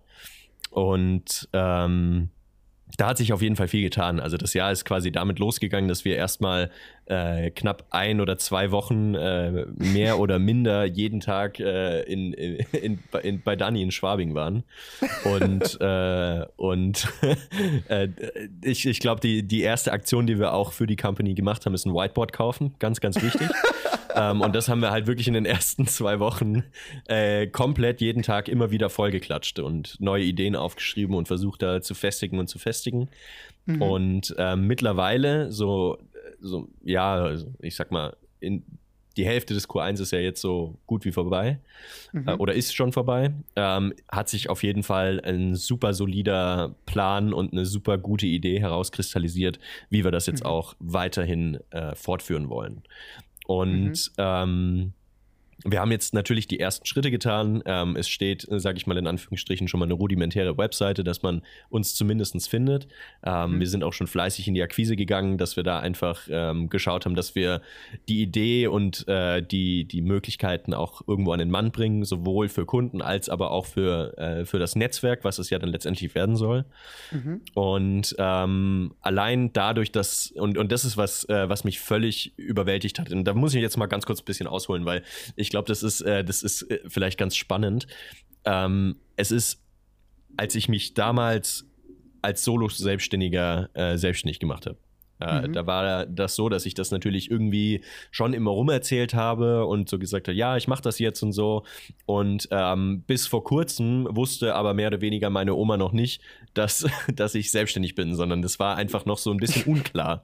[0.69, 2.29] Und ähm,
[2.97, 4.19] da hat sich auf jeden Fall viel getan.
[4.19, 6.69] Also das Jahr ist quasi damit losgegangen, dass wir erstmal
[7.05, 12.65] äh, knapp ein oder zwei Wochen äh, mehr oder minder jeden Tag äh, in, in,
[12.71, 14.63] in, in, bei Dani in Schwabing waren.
[15.23, 17.07] Und, äh, und
[17.89, 18.09] äh,
[18.61, 21.73] ich, ich glaube, die, die erste Aktion, die wir auch für die Company gemacht haben,
[21.73, 22.75] ist ein Whiteboard kaufen.
[22.79, 23.49] Ganz, ganz wichtig.
[24.15, 26.63] Ähm, und das haben wir halt wirklich in den ersten zwei Wochen
[27.07, 31.93] äh, komplett jeden Tag immer wieder vollgeklatscht und neue Ideen aufgeschrieben und versucht da zu
[31.93, 33.09] festigen und zu festigen.
[33.65, 33.81] Mhm.
[33.81, 35.97] Und äh, mittlerweile, so,
[36.39, 38.63] so, ja, ich sag mal, in,
[39.17, 41.59] die Hälfte des Q1 ist ja jetzt so gut wie vorbei
[42.11, 42.27] mhm.
[42.27, 43.33] äh, oder ist schon vorbei.
[43.55, 48.59] Ähm, hat sich auf jeden Fall ein super solider Plan und eine super gute Idee
[48.59, 50.49] herauskristallisiert, wie wir das jetzt mhm.
[50.49, 52.83] auch weiterhin äh, fortführen wollen.
[53.45, 53.93] Und mhm.
[54.17, 54.93] ähm,
[55.65, 57.61] wir haben jetzt natürlich die ersten Schritte getan.
[57.65, 61.41] Ähm, es steht, sage ich mal in Anführungsstrichen, schon mal eine rudimentäre Webseite, dass man
[61.69, 62.87] uns zumindest findet.
[63.23, 63.59] Ähm, mhm.
[63.59, 67.05] Wir sind auch schon fleißig in die Akquise gegangen, dass wir da einfach ähm, geschaut
[67.05, 67.61] haben, dass wir
[68.07, 72.65] die Idee und äh, die, die Möglichkeiten auch irgendwo an den Mann bringen, sowohl für
[72.65, 76.35] Kunden als aber auch für, äh, für das Netzwerk, was es ja dann letztendlich werden
[76.35, 76.65] soll.
[77.11, 77.41] Mhm.
[77.53, 82.99] Und ähm, allein dadurch, dass, und, und das ist was, äh, was mich völlig überwältigt
[82.99, 83.11] hat.
[83.11, 85.03] Und da muss ich jetzt mal ganz kurz ein bisschen ausholen, weil
[85.35, 87.85] ich glaube, das ist, äh, das ist äh, vielleicht ganz spannend.
[88.43, 89.61] Ähm, es ist,
[90.35, 91.65] als ich mich damals
[92.23, 94.77] als Solo-Selbstständiger äh, selbstständig gemacht habe.
[95.19, 95.53] Äh, mhm.
[95.53, 99.99] Da war das so, dass ich das natürlich irgendwie schon immer rumerzählt habe und so
[99.99, 101.63] gesagt habe, ja, ich mache das jetzt und so.
[102.05, 106.21] Und ähm, bis vor kurzem wusste aber mehr oder weniger meine Oma noch nicht,
[106.53, 110.23] dass, dass ich selbstständig bin, sondern das war einfach noch so ein bisschen unklar.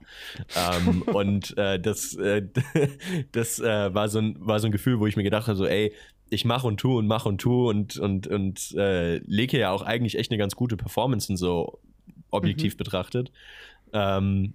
[0.55, 2.43] ähm, und äh, das, äh,
[3.31, 5.65] das äh, war, so ein, war so ein Gefühl, wo ich mir gedacht habe, so,
[5.65, 5.93] ey,
[6.31, 9.81] ich mache und tue und mache und tue und, und, und äh, lege ja auch
[9.81, 11.79] eigentlich echt eine ganz gute Performance und so
[12.31, 12.77] objektiv mhm.
[12.77, 13.31] betrachtet.
[13.93, 14.53] Ähm,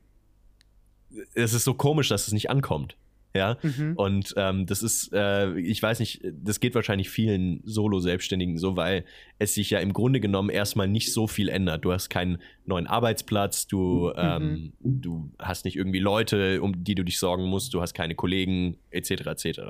[1.35, 2.97] es ist so komisch, dass es nicht ankommt.
[3.37, 3.95] Ja, mhm.
[3.97, 9.05] und ähm, das ist, äh, ich weiß nicht, das geht wahrscheinlich vielen Solo-Selbstständigen so, weil
[9.41, 11.85] es sich ja im Grunde genommen erstmal nicht so viel ändert.
[11.85, 14.15] Du hast keinen neuen Arbeitsplatz, du, mhm.
[14.17, 18.15] ähm, du hast nicht irgendwie Leute, um die du dich sorgen musst, du hast keine
[18.15, 19.11] Kollegen, etc.
[19.11, 19.61] etc.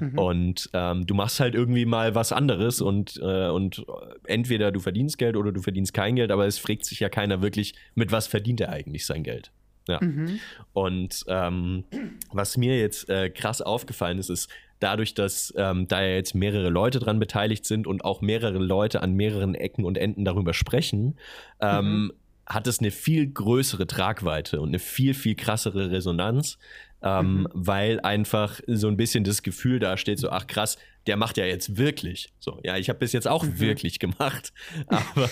[0.00, 0.18] Mhm.
[0.18, 3.84] Und ähm, du machst halt irgendwie mal was anderes und, äh, und
[4.24, 7.42] entweder du verdienst Geld oder du verdienst kein Geld, aber es fragt sich ja keiner
[7.42, 9.52] wirklich, mit was verdient er eigentlich sein Geld.
[9.88, 9.98] Ja.
[10.02, 10.40] Mhm.
[10.72, 11.84] Und ähm,
[12.32, 16.68] was mir jetzt äh, krass aufgefallen ist, ist dadurch, dass ähm, da ja jetzt mehrere
[16.68, 21.18] Leute dran beteiligt sind und auch mehrere Leute an mehreren Ecken und Enden darüber sprechen,
[21.60, 22.12] ähm, mhm.
[22.46, 26.58] hat es eine viel größere Tragweite und eine viel, viel krassere Resonanz,
[27.02, 27.48] ähm, mhm.
[27.54, 31.44] weil einfach so ein bisschen das Gefühl da steht, so, ach krass, der macht ja
[31.44, 32.32] jetzt wirklich.
[32.40, 33.60] So, ja, ich habe bis jetzt auch mhm.
[33.60, 34.52] wirklich gemacht,
[34.86, 35.30] aber,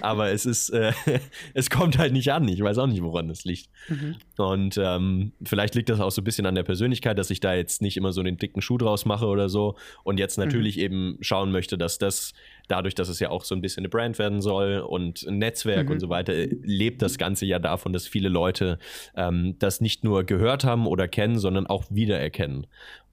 [0.00, 0.92] aber es ist, äh,
[1.54, 2.46] es kommt halt nicht an.
[2.48, 3.68] Ich weiß auch nicht, woran das liegt.
[3.88, 4.16] Mhm.
[4.36, 7.54] Und ähm, vielleicht liegt das auch so ein bisschen an der Persönlichkeit, dass ich da
[7.54, 10.82] jetzt nicht immer so den dicken Schuh draus mache oder so und jetzt natürlich mhm.
[10.82, 12.32] eben schauen möchte, dass das
[12.68, 15.86] dadurch, dass es ja auch so ein bisschen eine Brand werden soll und ein Netzwerk
[15.86, 15.92] mhm.
[15.92, 18.78] und so weiter, lebt das Ganze ja davon, dass viele Leute
[19.16, 22.66] ähm, das nicht nur gehört haben oder kennen, sondern auch wiedererkennen.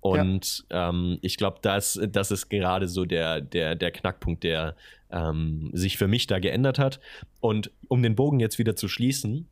[0.05, 0.89] Und ja.
[0.89, 4.75] ähm, ich glaube, das, das ist gerade so der, der, der Knackpunkt, der
[5.09, 6.99] ähm, sich für mich da geändert hat.
[7.39, 9.47] Und um den Bogen jetzt wieder zu schließen,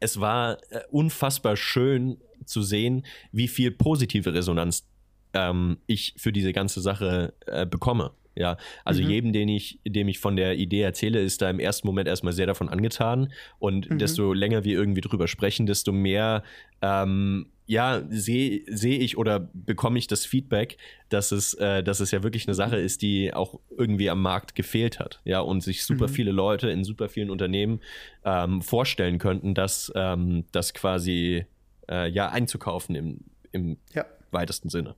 [0.00, 2.16] es war äh, unfassbar schön
[2.46, 4.88] zu sehen, wie viel positive Resonanz
[5.34, 8.12] ähm, ich für diese ganze Sache äh, bekomme.
[8.36, 9.10] Ja, also mhm.
[9.10, 12.32] jedem, den ich, dem ich von der Idee erzähle, ist da im ersten Moment erstmal
[12.32, 13.30] sehr davon angetan.
[13.58, 13.98] Und mhm.
[13.98, 16.42] desto länger wir irgendwie drüber sprechen, desto mehr
[16.80, 20.76] ähm, ja, sehe seh ich oder bekomme ich das Feedback,
[21.08, 24.54] dass es, äh, dass es ja wirklich eine Sache ist, die auch irgendwie am Markt
[24.54, 25.20] gefehlt hat.
[25.24, 26.12] Ja, und sich super mhm.
[26.12, 27.80] viele Leute in super vielen Unternehmen
[28.24, 31.46] ähm, vorstellen könnten, dass ähm, das quasi
[31.88, 33.20] äh, ja einzukaufen im,
[33.52, 34.04] im ja.
[34.30, 34.94] weitesten Sinne.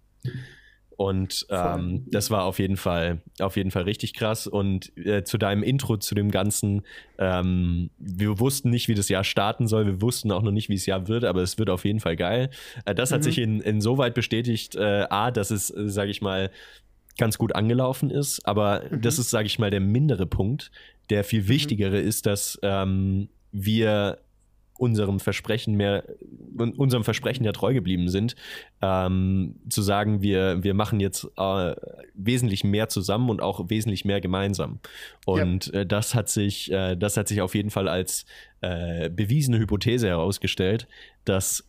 [0.96, 4.46] Und ähm, das war auf jeden Fall, auf jeden Fall richtig krass.
[4.46, 6.82] Und äh, zu deinem Intro zu dem Ganzen,
[7.18, 9.86] ähm, wir wussten nicht, wie das Jahr starten soll.
[9.86, 12.16] Wir wussten auch noch nicht, wie es Jahr wird, aber es wird auf jeden Fall
[12.16, 12.50] geil.
[12.86, 13.14] Äh, das mhm.
[13.14, 16.50] hat sich in, insoweit bestätigt, äh, A, dass es, äh, sage ich mal,
[17.18, 18.46] ganz gut angelaufen ist.
[18.46, 19.02] Aber mhm.
[19.02, 20.70] das ist, sage ich mal, der mindere Punkt.
[21.10, 21.48] Der viel mhm.
[21.48, 22.08] wichtigere mhm.
[22.08, 24.18] ist, dass ähm, wir
[24.78, 26.04] unserem Versprechen mehr,
[26.76, 28.36] unserem Versprechen ja treu geblieben sind,
[28.82, 31.74] ähm, zu sagen, wir, wir machen jetzt äh,
[32.14, 34.80] wesentlich mehr zusammen und auch wesentlich mehr gemeinsam.
[35.24, 35.80] Und ja.
[35.80, 38.26] äh, das hat sich, äh, das hat sich auf jeden Fall als
[38.60, 40.88] äh, bewiesene Hypothese herausgestellt,
[41.24, 41.64] dass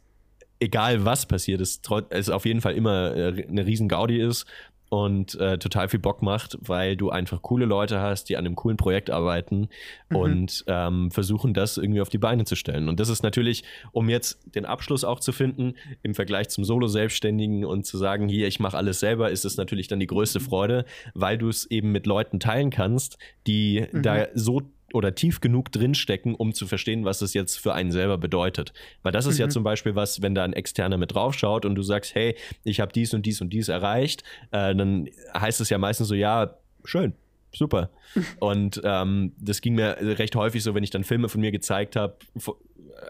[0.59, 4.45] egal was passiert, es, es auf jeden Fall immer äh, eine riesen Gaudi ist
[4.89, 8.55] und äh, total viel Bock macht, weil du einfach coole Leute hast, die an einem
[8.55, 9.69] coolen Projekt arbeiten
[10.09, 10.15] mhm.
[10.15, 12.87] und ähm, versuchen, das irgendwie auf die Beine zu stellen.
[12.87, 17.65] Und das ist natürlich, um jetzt den Abschluss auch zu finden, im Vergleich zum Solo-Selbstständigen
[17.65, 20.85] und zu sagen, hier, ich mache alles selber, ist es natürlich dann die größte Freude,
[21.13, 24.01] weil du es eben mit Leuten teilen kannst, die mhm.
[24.03, 24.61] da so
[24.93, 28.73] oder tief genug drinstecken, um zu verstehen, was es jetzt für einen selber bedeutet.
[29.03, 29.41] Weil das ist mhm.
[29.41, 32.79] ja zum Beispiel was, wenn da ein Externer mit draufschaut und du sagst, hey, ich
[32.79, 36.57] habe dies und dies und dies erreicht, äh, dann heißt es ja meistens so, ja,
[36.85, 37.13] schön,
[37.53, 37.89] super.
[38.39, 41.95] und ähm, das ging mir recht häufig so, wenn ich dann Filme von mir gezeigt
[41.95, 42.17] habe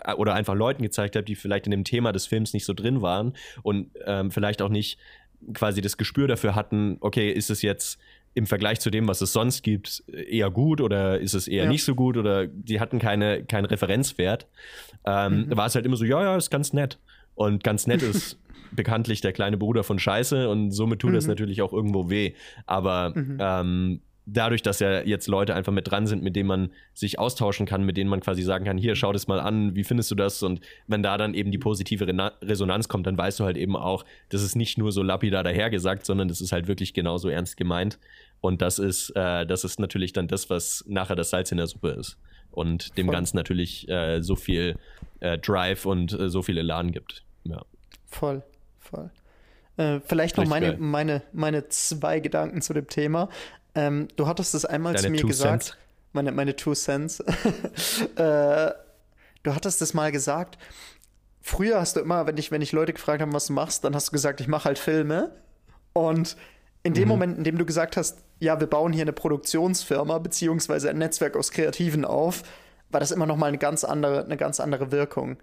[0.04, 2.74] äh, oder einfach Leuten gezeigt habe, die vielleicht in dem Thema des Films nicht so
[2.74, 4.98] drin waren und ähm, vielleicht auch nicht
[5.54, 8.00] quasi das Gespür dafür hatten, okay, ist es jetzt
[8.38, 11.70] im Vergleich zu dem, was es sonst gibt, eher gut oder ist es eher ja.
[11.72, 14.46] nicht so gut oder die hatten keine, keinen Referenzwert,
[15.06, 15.58] ähm, mhm.
[15.58, 17.00] war es halt immer so, ja, ja, ist ganz nett.
[17.34, 18.40] Und ganz nett ist
[18.72, 21.16] bekanntlich der kleine Bruder von Scheiße und somit tut mhm.
[21.16, 22.34] das natürlich auch irgendwo weh.
[22.68, 23.38] Aber mhm.
[23.40, 27.66] ähm, dadurch, dass ja jetzt Leute einfach mit dran sind, mit denen man sich austauschen
[27.66, 30.16] kann, mit denen man quasi sagen kann, hier, schau das mal an, wie findest du
[30.16, 30.44] das?
[30.44, 32.06] Und wenn da dann eben die positive
[32.42, 36.06] Resonanz kommt, dann weißt du halt eben auch, das ist nicht nur so lapidar dahergesagt,
[36.06, 37.98] sondern das ist halt wirklich genauso ernst gemeint.
[38.42, 41.68] Und das ist, äh, das ist natürlich dann das, was nachher das Salz in der
[41.68, 42.18] Suppe ist.
[42.52, 43.16] Und dem Voll.
[43.16, 44.78] Ganzen natürlich äh, so viel
[45.20, 47.24] äh, Drive und äh, so viel Elan gibt.
[47.44, 47.64] Ja.
[48.06, 48.44] Voll,
[48.80, 49.12] voll.
[49.78, 53.30] Äh, vielleicht noch meine, meine, meine zwei Gedanken zu dem Thema.
[53.76, 55.64] Ähm, du hattest es einmal Deine zu mir gesagt.
[55.64, 55.78] Cents.
[56.14, 57.20] Meine, meine Two Cents.
[58.16, 58.72] äh,
[59.44, 60.58] du hattest es mal gesagt.
[61.42, 63.94] Früher hast du immer, wenn ich, wenn ich Leute gefragt habe, was du machst, dann
[63.94, 65.32] hast du gesagt, ich mache halt Filme.
[65.94, 66.36] Und
[66.88, 67.10] in dem mhm.
[67.10, 71.36] Moment, in dem du gesagt hast, ja, wir bauen hier eine Produktionsfirma beziehungsweise ein Netzwerk
[71.36, 72.44] aus Kreativen auf,
[72.90, 75.38] war das immer noch mal eine ganz andere, eine ganz andere Wirkung.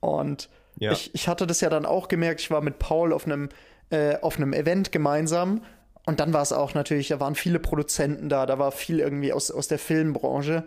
[0.00, 0.92] Und ja.
[0.92, 3.48] ich, ich hatte das ja dann auch gemerkt, ich war mit Paul auf einem,
[3.88, 5.62] äh, auf einem Event gemeinsam
[6.04, 9.32] und dann war es auch natürlich, da waren viele Produzenten da, da war viel irgendwie
[9.32, 10.64] aus, aus der Filmbranche.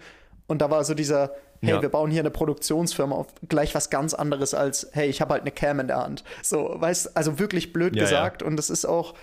[0.47, 1.81] Und da war so dieser, hey, ja.
[1.81, 5.43] wir bauen hier eine Produktionsfirma auf, gleich was ganz anderes als, hey, ich habe halt
[5.43, 6.23] eine Cam in der Hand.
[6.41, 8.43] So, weißt also wirklich blöd ja, gesagt.
[8.43, 9.13] Und das ist auch,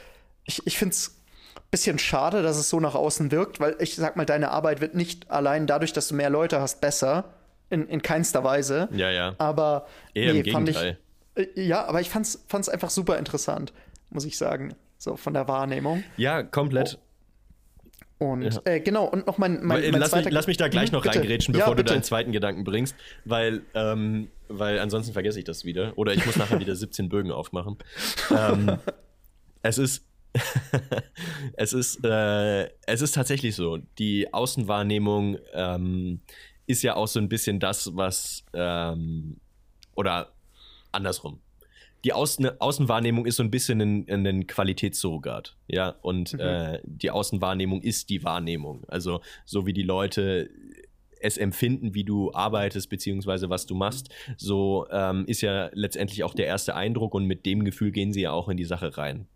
[0.49, 1.17] ich, ich finde es
[1.55, 4.81] ein bisschen schade, dass es so nach außen wirkt, weil ich sag mal, deine Arbeit
[4.81, 7.35] wird nicht allein dadurch, dass du mehr Leute hast, besser.
[7.71, 8.89] In, in keinster Weise.
[8.93, 9.35] Ja, ja.
[9.37, 10.99] Aber Eher nee, im Gegenteil.
[11.37, 13.75] Ich, äh, ja, aber ich fand's, fand's einfach super interessant,
[14.09, 16.05] muss ich sagen so von der Wahrnehmung.
[16.17, 16.99] Ja, komplett.
[16.99, 17.05] Oh.
[18.21, 18.61] Und ja.
[18.65, 21.03] äh, genau, und noch mein, mein, mein lass, mich, lass, mich, da gleich mhm, noch
[21.05, 21.21] bitte.
[21.21, 25.65] reingerätschen, bevor ja, du deinen zweiten Gedanken bringst, weil, ähm, weil ansonsten vergesse ich das
[25.65, 25.93] wieder.
[25.97, 27.77] Oder ich muss nachher wieder 17 Bögen aufmachen.
[28.37, 28.79] ähm,
[29.63, 30.05] es ist.
[31.55, 33.79] es ist äh, es ist tatsächlich so.
[33.99, 36.21] Die Außenwahrnehmung ähm,
[36.67, 39.41] ist ja auch so ein bisschen das, was ähm,
[39.95, 40.33] oder
[40.93, 41.41] andersrum
[42.05, 46.41] die Außen Außenwahrnehmung ist so ein bisschen ein, ein Qualitätssurrogat, ja, und Mhm.
[46.41, 48.85] äh, die Außenwahrnehmung ist die Wahrnehmung.
[48.88, 50.49] Also so wie die Leute
[51.21, 56.35] es empfinden, wie du arbeitest, beziehungsweise was du machst, so ähm, ist ja letztendlich auch
[56.35, 59.27] der erste Eindruck und mit dem Gefühl gehen sie ja auch in die Sache rein.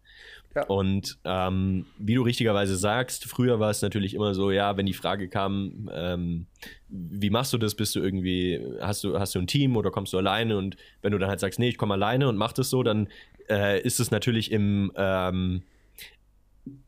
[0.69, 4.93] Und ähm, wie du richtigerweise sagst, früher war es natürlich immer so, ja, wenn die
[4.93, 6.47] Frage kam, ähm,
[6.89, 7.75] wie machst du das?
[7.75, 10.57] Bist du irgendwie, hast du, hast du ein Team oder kommst du alleine?
[10.59, 13.09] Und wenn du dann halt sagst, nee, ich komme alleine und mach das so, dann
[13.49, 15.63] äh, ist es natürlich im ähm,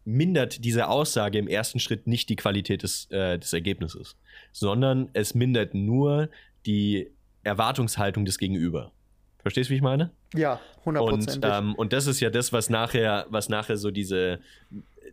[0.04, 4.16] mindert diese Aussage im ersten Schritt nicht die Qualität des, äh, des Ergebnisses,
[4.52, 6.28] sondern es mindert nur
[6.66, 7.10] die
[7.42, 8.92] Erwartungshaltung des Gegenüber.
[9.40, 10.10] Verstehst du, wie ich meine?
[10.34, 11.50] Ja, Und, hundertprozentig.
[11.52, 14.40] ähm, und das ist ja das, was nachher, was nachher so diese,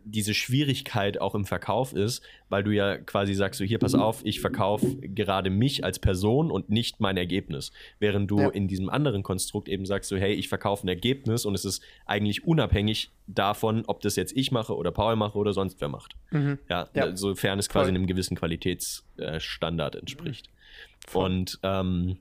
[0.04, 4.20] diese Schwierigkeit auch im Verkauf ist, weil du ja quasi sagst, so hier, pass auf,
[4.24, 7.70] ich verkaufe gerade mich als Person und nicht mein Ergebnis.
[8.00, 8.48] Während du Ja.
[8.48, 11.84] in diesem anderen Konstrukt eben sagst, so hey, ich verkaufe ein Ergebnis und es ist
[12.04, 16.16] eigentlich unabhängig davon, ob das jetzt ich mache oder Paul mache oder sonst wer macht.
[16.32, 16.58] Mhm.
[16.68, 17.14] Ja, Ja.
[17.16, 17.96] sofern es quasi Voll.
[17.96, 20.48] einem gewissen Qualitätsstandard entspricht.
[21.06, 21.26] Voll.
[21.30, 22.18] Und, ähm,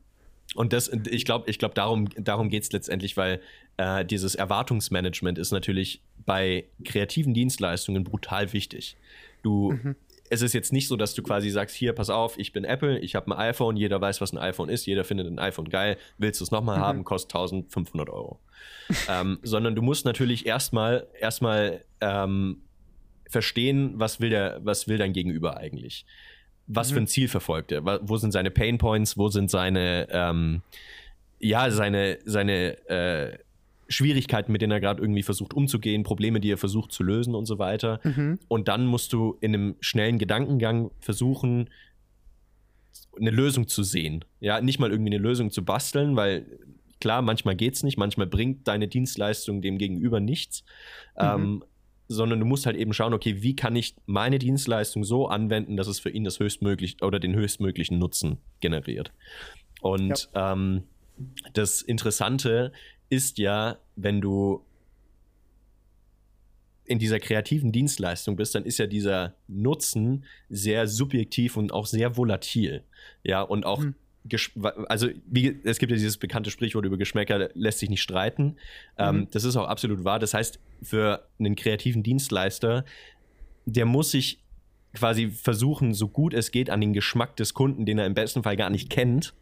[0.56, 3.42] und das, ich glaube, ich glaub, darum, darum geht es letztendlich, weil
[3.78, 8.98] äh, dieses Erwartungsmanagement ist natürlich bei kreativen Dienstleistungen brutal wichtig.
[9.44, 9.96] Du, Mhm.
[10.30, 13.00] es ist jetzt nicht so, dass du quasi sagst, hier, pass auf, ich bin Apple,
[13.00, 15.98] ich habe ein iPhone, jeder weiß, was ein iPhone ist, jeder findet ein iPhone geil,
[16.18, 16.82] willst du es nochmal Mhm.
[16.84, 18.40] haben, kostet 1500 Euro.
[19.10, 22.62] ähm, sondern du musst natürlich erstmal erstmal ähm,
[23.30, 26.06] verstehen, was will der, was will dein Gegenüber eigentlich?
[26.74, 26.94] Was Mhm.
[26.94, 27.84] für ein Ziel verfolgt er?
[28.08, 29.18] Wo sind seine Pain Points?
[29.18, 30.62] Wo sind seine, ähm,
[31.40, 33.38] ja, seine, seine äh,
[33.90, 37.46] Schwierigkeiten, mit denen er gerade irgendwie versucht umzugehen, Probleme, die er versucht zu lösen und
[37.46, 38.00] so weiter.
[38.04, 38.40] Mhm.
[38.48, 41.70] Und dann musst du in einem schnellen Gedankengang versuchen,
[43.20, 44.24] eine Lösung zu sehen.
[44.40, 46.46] Ja, nicht mal irgendwie eine Lösung zu basteln, weil
[47.02, 50.64] klar, manchmal geht's nicht, manchmal bringt deine Dienstleistung dem Gegenüber nichts.
[51.18, 51.64] Ähm,
[52.15, 55.88] sondern du musst halt eben schauen, okay, wie kann ich meine Dienstleistung so anwenden, dass
[55.88, 59.12] es für ihn das höchstmöglich oder den höchstmöglichen Nutzen generiert.
[59.82, 60.84] Und ähm,
[61.54, 62.71] das Interessante
[63.10, 64.65] ist ja, wenn du
[66.86, 72.17] in dieser kreativen Dienstleistung bist, dann ist ja dieser Nutzen sehr subjektiv und auch sehr
[72.17, 72.84] volatil.
[73.24, 73.95] Ja, und auch, Mhm.
[74.28, 74.52] Gesch-
[74.88, 78.58] also wie, es gibt ja dieses bekannte Sprichwort über Geschmäcker lässt sich nicht streiten.
[78.98, 79.28] Ähm, Mhm.
[79.32, 80.20] das ist auch absolut wahr.
[80.20, 82.86] Das heißt, für einen kreativen Dienstleister,
[83.66, 84.40] der muss sich
[84.94, 88.44] quasi versuchen, so gut es geht, an den Geschmack des Kunden, den er im besten
[88.44, 89.34] Fall gar nicht kennt,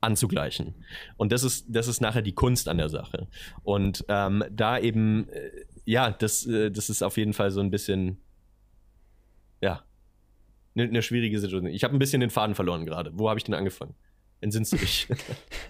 [0.00, 0.74] anzugleichen.
[1.16, 3.26] Und das ist, das ist nachher die Kunst an der Sache.
[3.62, 5.50] Und ähm, da eben, äh,
[5.86, 8.18] ja, das, äh, das ist auf jeden Fall so ein bisschen,
[9.62, 9.82] ja,
[10.76, 11.70] eine ne schwierige Situation.
[11.72, 13.10] Ich habe ein bisschen den Faden verloren gerade.
[13.14, 13.94] Wo habe ich denn angefangen?
[14.40, 15.08] Entsinnst du dich?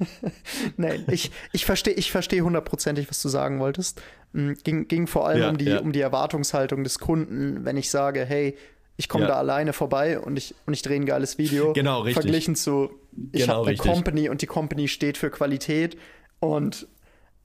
[0.76, 4.02] Nein, ich, ich verstehe ich versteh hundertprozentig, was du sagen wolltest.
[4.32, 5.78] Mm, Ging, ging vor allem Ja, um, die, ja.
[5.80, 8.56] um die Erwartungshaltung des Kunden, wenn ich sage, hey,
[8.96, 9.30] ich komme Ja.
[9.30, 11.72] da alleine vorbei und ich, und ich drehe ein geiles Video.
[11.72, 12.22] Genau, richtig.
[12.22, 12.90] Verglichen zu,
[13.32, 13.92] ich Genau, habe eine richtig.
[13.92, 15.96] Company und die Company steht für Qualität
[16.40, 16.88] und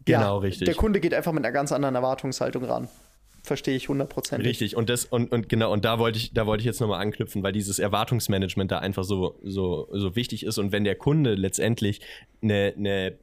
[0.07, 0.65] ja, Genau, richtig.
[0.65, 2.87] der Kunde geht einfach mit einer ganz anderen Erwartungshaltung ran.
[3.43, 4.47] Verstehe ich hundertprozentig.
[4.47, 7.01] Richtig, und das, und, und genau, und da wollte ich, da wollte ich jetzt nochmal
[7.01, 10.57] anknüpfen, weil dieses Erwartungsmanagement da einfach so, so, so wichtig ist.
[10.57, 12.01] Und wenn der Kunde letztendlich
[12.41, 13.17] eine, eine,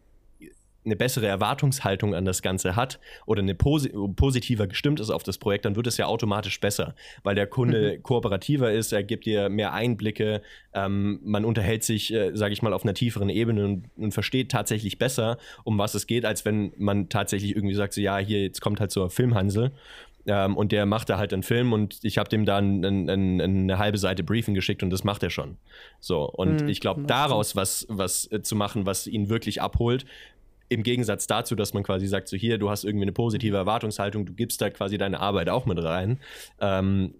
[0.86, 5.36] eine bessere Erwartungshaltung an das Ganze hat oder eine posi positiver gestimmt ist auf das
[5.36, 9.48] Projekt, dann wird es ja automatisch besser, weil der Kunde kooperativer ist, er gibt dir
[9.48, 13.90] mehr Einblicke, ähm, man unterhält sich, äh, sage ich mal, auf einer tieferen Ebene und,
[13.96, 18.00] und versteht tatsächlich besser, um was es geht, als wenn man tatsächlich irgendwie sagt, so,
[18.00, 19.72] ja, hier, jetzt kommt halt so ein Filmhansel
[20.26, 23.40] ähm, und der macht da halt einen Film und ich habe dem dann ein, ein,
[23.40, 25.56] eine halbe Seite Briefing geschickt und das macht er schon.
[26.00, 30.04] So, und Mhm, ich glaube, daraus was, was äh, zu machen, was ihn wirklich abholt,
[30.68, 34.26] im Gegensatz dazu, dass man quasi sagt, so hier, du hast irgendwie eine positive Erwartungshaltung,
[34.26, 36.18] du gibst da quasi deine Arbeit auch mit rein.
[36.60, 37.14] Ähm,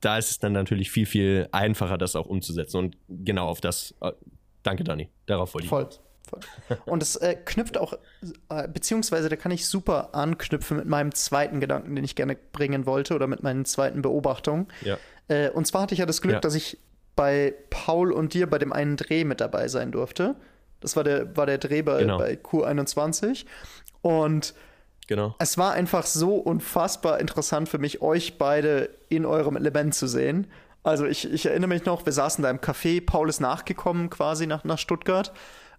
[0.00, 2.78] da ist es dann natürlich viel, viel einfacher, das auch umzusetzen.
[2.78, 4.12] Und genau auf das, äh,
[4.62, 5.70] danke Dani, darauf wollte ich.
[5.70, 5.88] Voll.
[6.28, 6.40] Voll.
[6.86, 7.94] Und es äh, knüpft auch,
[8.50, 12.86] äh, beziehungsweise da kann ich super anknüpfen mit meinem zweiten Gedanken, den ich gerne bringen
[12.86, 14.68] wollte, oder mit meinen zweiten Beobachtungen.
[14.82, 14.96] Ja.
[15.28, 16.40] Äh, und zwar hatte ich ja das Glück, Ja.
[16.40, 16.78] dass ich
[17.16, 20.36] bei Paul und dir bei dem einen Dreh mit dabei sein durfte.
[20.80, 22.18] Das war der, war der Dreh bei, Genau.
[22.18, 23.44] bei Q21.
[24.02, 24.54] Und
[25.08, 25.34] Genau.
[25.38, 30.46] es war einfach so unfassbar interessant für mich, euch beide in eurem Element zu sehen.
[30.84, 34.46] Also ich, ich erinnere mich noch, wir saßen da im Café, Paul ist nachgekommen quasi
[34.46, 35.32] nach, nach Stuttgart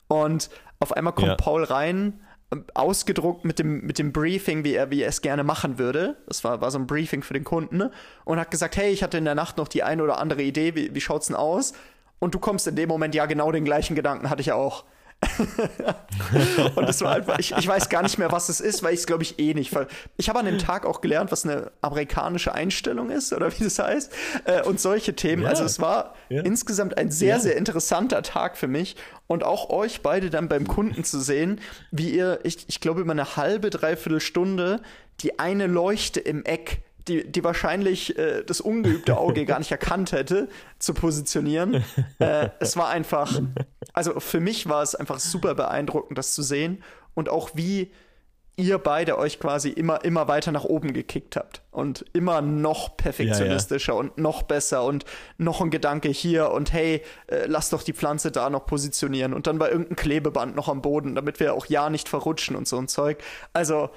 [0.09, 1.35] und auf einmal kommt Ja.
[1.35, 2.19] Paul rein,
[2.51, 6.17] ähm, ausgedruckt mit dem, mit dem Briefing, wie er, wie er es gerne machen würde.
[6.27, 7.91] Das war, war so ein Briefing für den Kunden ne?
[8.25, 10.75] und hat gesagt, hey, ich hatte in der Nacht noch die eine oder andere Idee,
[10.75, 11.73] wie, wie schaut's denn aus?
[12.17, 14.83] Und du kommst in dem Moment, ja, genau den gleichen Gedanken hatte ich auch.
[16.75, 19.01] und das war einfach, ich, ich weiß gar nicht mehr, was es ist, weil ich
[19.01, 19.75] es, glaube ich, eh nicht.
[20.17, 23.79] Ich habe an dem Tag auch gelernt, was eine amerikanische Einstellung ist oder wie das
[23.79, 24.13] heißt.
[24.45, 25.43] Äh, und solche Themen.
[25.43, 25.49] Ja.
[25.49, 26.41] Also es war ja.
[26.43, 27.39] insgesamt ein sehr, ja.
[27.39, 28.95] sehr interessanter Tag für mich.
[29.27, 31.59] Und auch euch beide dann beim Kunden zu sehen,
[31.91, 34.79] wie ihr, ich, ich glaube, über eine halbe, dreiviertel Stunde
[35.21, 40.11] die eine Leuchte im Eck die, die wahrscheinlich äh, das ungeübte Auge gar nicht erkannt
[40.11, 41.83] hätte, zu positionieren.
[42.19, 43.39] Äh, es war einfach,
[43.93, 47.91] also für mich war es einfach super beeindruckend, das zu sehen und auch wie
[48.59, 53.93] ihr beide euch quasi immer, immer weiter nach oben gekickt habt und immer noch perfektionistischer
[53.93, 53.99] ja, ja.
[54.01, 55.05] und noch besser und
[55.37, 59.47] noch ein Gedanke hier und hey, äh, lass doch die Pflanze da noch positionieren und
[59.47, 62.77] dann war irgendein Klebeband noch am Boden, damit wir auch ja nicht verrutschen und so
[62.77, 63.23] ein Zeug.
[63.53, 63.91] Also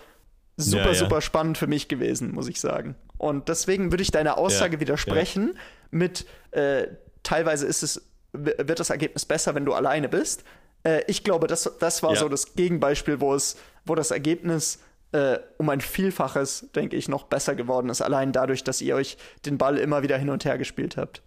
[0.56, 0.94] super, ja, ja.
[0.94, 2.94] super spannend für mich gewesen, muss ich sagen.
[3.18, 5.56] Und deswegen würde ich deiner Aussage ja, widersprechen
[5.90, 6.88] mit äh,
[7.22, 10.44] teilweise ist es, wird das Ergebnis besser, wenn du alleine bist.
[10.84, 14.80] Äh, ich glaube, das, das war so das Gegenbeispiel, wo es, wo das Ergebnis
[15.12, 19.18] äh, um ein Vielfaches, denke ich, noch besser geworden ist, allein dadurch, dass ihr euch
[19.44, 21.22] den Ball immer wieder hin und her gespielt habt.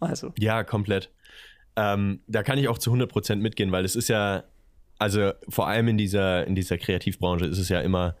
[0.00, 0.32] Also.
[0.38, 1.10] Ja, komplett.
[1.76, 4.44] Ähm, da kann ich auch zu 100% mitgehen, weil es ist ja,
[4.98, 8.16] also vor allem in dieser, in dieser Kreativbranche ist es ja immer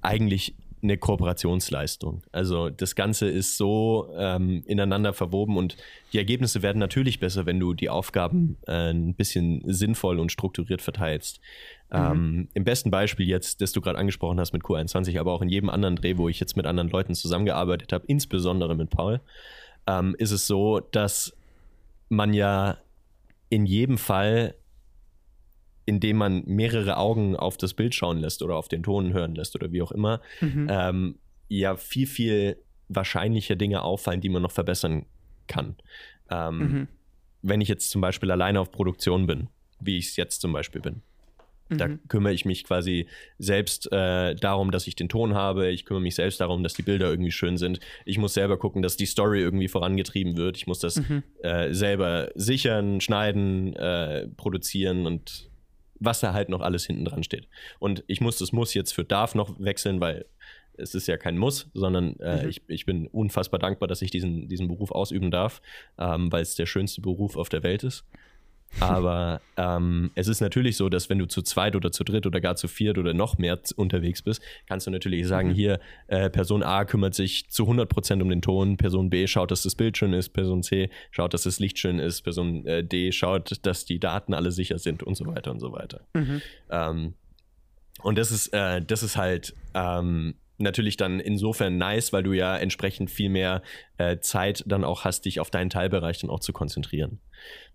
[0.00, 2.22] eigentlich eine Kooperationsleistung.
[2.32, 5.76] Also das Ganze ist so ähm, ineinander verwoben und
[6.12, 10.80] die Ergebnisse werden natürlich besser, wenn du die Aufgaben äh, ein bisschen sinnvoll und strukturiert
[10.80, 11.40] verteilst.
[11.90, 11.96] Mhm.
[11.98, 15.48] Ähm, Im besten Beispiel jetzt, das du gerade angesprochen hast mit Q21, aber auch in
[15.48, 19.20] jedem anderen Dreh, wo ich jetzt mit anderen Leuten zusammengearbeitet habe, insbesondere mit Paul,
[19.86, 21.36] ähm, ist es so, dass
[22.08, 22.78] man ja
[23.50, 24.54] in jedem Fall
[25.86, 29.54] indem man mehrere Augen auf das Bild schauen lässt oder auf den Ton hören lässt
[29.54, 30.66] oder wie auch immer, mhm.
[30.70, 32.56] ähm, ja viel, viel
[32.88, 35.06] wahrscheinlicher Dinge auffallen, die man noch verbessern
[35.46, 35.76] kann.
[36.30, 36.88] Ähm, mhm.
[37.42, 39.48] Wenn ich jetzt zum Beispiel alleine auf Produktion bin,
[39.80, 41.02] wie ich es jetzt zum Beispiel bin,
[41.68, 41.78] mhm.
[41.78, 43.06] da kümmere ich mich quasi
[43.38, 45.70] selbst äh, darum, dass ich den Ton habe.
[45.70, 47.80] Ich kümmere mich selbst darum, dass die Bilder irgendwie schön sind.
[48.04, 50.56] Ich muss selber gucken, dass die Story irgendwie vorangetrieben wird.
[50.56, 51.22] Ich muss das mhm.
[51.42, 55.49] äh, selber sichern, schneiden, äh, produzieren und
[56.00, 57.46] was da halt noch alles hinten dran steht.
[57.78, 60.24] Und ich muss das Muss jetzt für darf noch wechseln, weil
[60.76, 62.48] es ist ja kein Muss, sondern äh, mhm.
[62.48, 65.60] ich, ich bin unfassbar dankbar, dass ich diesen, diesen Beruf ausüben darf,
[65.98, 68.04] ähm, weil es der schönste Beruf auf der Welt ist.
[68.78, 72.40] Aber ähm, es ist natürlich so, dass wenn du zu zweit oder zu dritt oder
[72.40, 75.54] gar zu viert oder noch mehr unterwegs bist, kannst du natürlich sagen, mhm.
[75.54, 79.62] hier, äh, Person A kümmert sich zu 100% um den Ton, Person B schaut, dass
[79.62, 83.10] das Bild schön ist, Person C schaut, dass das Licht schön ist, Person äh, D
[83.12, 86.02] schaut, dass die Daten alle sicher sind und so weiter und so weiter.
[86.14, 86.40] Mhm.
[86.70, 87.14] Ähm,
[88.02, 92.56] und das ist, äh, das ist halt ähm, natürlich dann insofern nice, weil du ja
[92.56, 93.62] entsprechend viel mehr
[93.98, 97.20] äh, Zeit dann auch hast, dich auf deinen Teilbereich dann auch zu konzentrieren.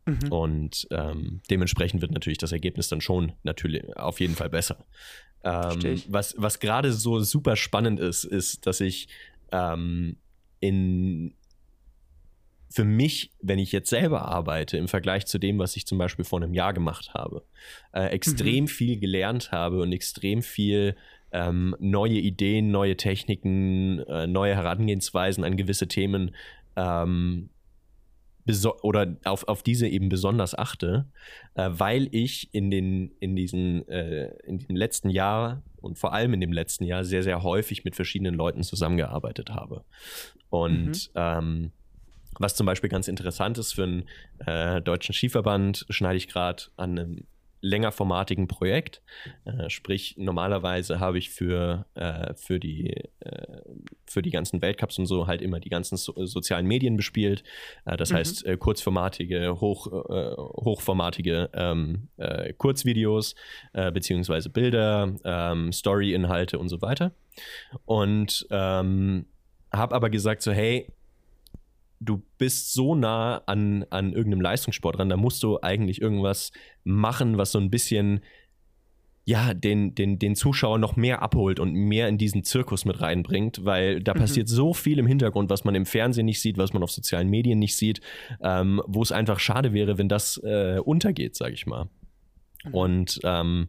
[0.05, 0.31] Mhm.
[0.31, 4.85] Und ähm, dementsprechend wird natürlich das Ergebnis dann schon natürlich auf jeden Fall besser.
[5.43, 9.07] Ähm, was was gerade so super spannend ist, ist, dass ich
[9.51, 10.17] ähm,
[10.59, 11.35] in
[12.75, 16.25] für mich, wenn ich jetzt selber arbeite, im Vergleich zu dem, was ich zum Beispiel
[16.25, 17.45] vor einem Jahr gemacht habe,
[17.93, 18.67] äh, extrem mhm.
[18.67, 20.97] viel gelernt habe und extrem viel
[21.31, 26.35] ähm, neue Ideen, neue Techniken, äh, neue Herangehensweisen an gewisse Themen
[26.75, 27.49] ähm,
[28.81, 31.05] oder auf, auf diese eben besonders achte,
[31.55, 36.33] äh, weil ich in den in diesen äh, in dem letzten Jahr und vor allem
[36.33, 39.83] in dem letzten Jahr sehr sehr häufig mit verschiedenen Leuten zusammengearbeitet habe
[40.49, 41.11] und mhm.
[41.15, 41.71] ähm,
[42.37, 44.03] was zum Beispiel ganz interessant ist für einen
[44.45, 47.23] äh, deutschen Skiverband, schneide ich gerade an einem
[47.65, 49.01] längerformatigen Projekt.
[49.43, 53.61] Äh, sprich, normalerweise habe ich für, äh, für, die, äh,
[54.05, 57.43] für die ganzen Weltcups und so halt immer die ganzen so sozialen Medien bespielt.
[57.85, 58.17] Äh, das mhm.
[58.17, 62.07] heißt, äh, kurzformatige, hoch, äh, hochformatige ähm,
[62.57, 63.35] Kurzvideos
[63.73, 67.11] beziehungsweise Bilder, ähm, Story-Inhalte und so weiter.
[67.85, 69.25] Und ähm,
[69.71, 70.87] habe aber gesagt so, hey,
[71.99, 76.51] du bist so nah an, an irgendeinem Leistungssport dran, da musst du eigentlich irgendwas
[76.83, 78.21] machen, was so ein bisschen
[79.27, 83.65] ja, den, den, den Zuschauer noch mehr abholt und mehr in diesen Zirkus mit reinbringt,
[83.65, 84.19] weil da mhm.
[84.19, 87.27] passiert so viel im Hintergrund, was man im Fernsehen nicht sieht, was man auf sozialen
[87.27, 88.01] Medien nicht sieht,
[88.41, 91.89] ähm, wo es einfach schade wäre, wenn das äh, untergeht, sag ich mal.
[92.65, 92.73] Mhm.
[92.73, 93.67] Und ähm,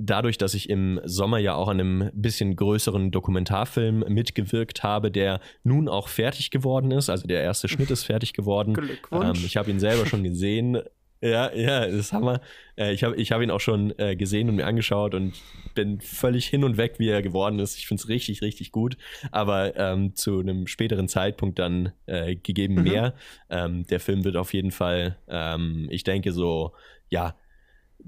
[0.00, 5.40] dadurch, dass ich im Sommer ja auch an einem bisschen größeren Dokumentarfilm mitgewirkt habe, der
[5.62, 7.10] nun auch fertig geworden ist.
[7.10, 8.74] Also der erste Schnitt ist fertig geworden.
[8.74, 9.38] Glückwunsch.
[9.38, 10.78] Ähm, ich habe ihn selber schon gesehen.
[11.22, 12.40] Ja, ja, das ist Hammer.
[12.76, 15.34] Äh, ich habe ich hab ihn auch schon äh, gesehen und mir angeschaut und
[15.74, 17.76] bin völlig hin und weg, wie er geworden ist.
[17.76, 18.96] Ich finde es richtig, richtig gut.
[19.30, 22.82] Aber ähm, zu einem späteren Zeitpunkt dann äh, gegeben mhm.
[22.84, 23.14] mehr.
[23.50, 26.72] Ähm, der Film wird auf jeden Fall, ähm, ich denke so,
[27.10, 27.34] ja,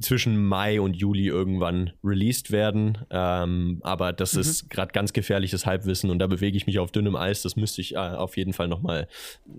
[0.00, 2.98] zwischen Mai und Juli irgendwann released werden.
[3.10, 4.40] Ähm, aber das mhm.
[4.40, 7.42] ist gerade ganz gefährliches Halbwissen und da bewege ich mich auf dünnem Eis.
[7.42, 9.08] Das müsste ich äh, auf jeden Fall nochmal.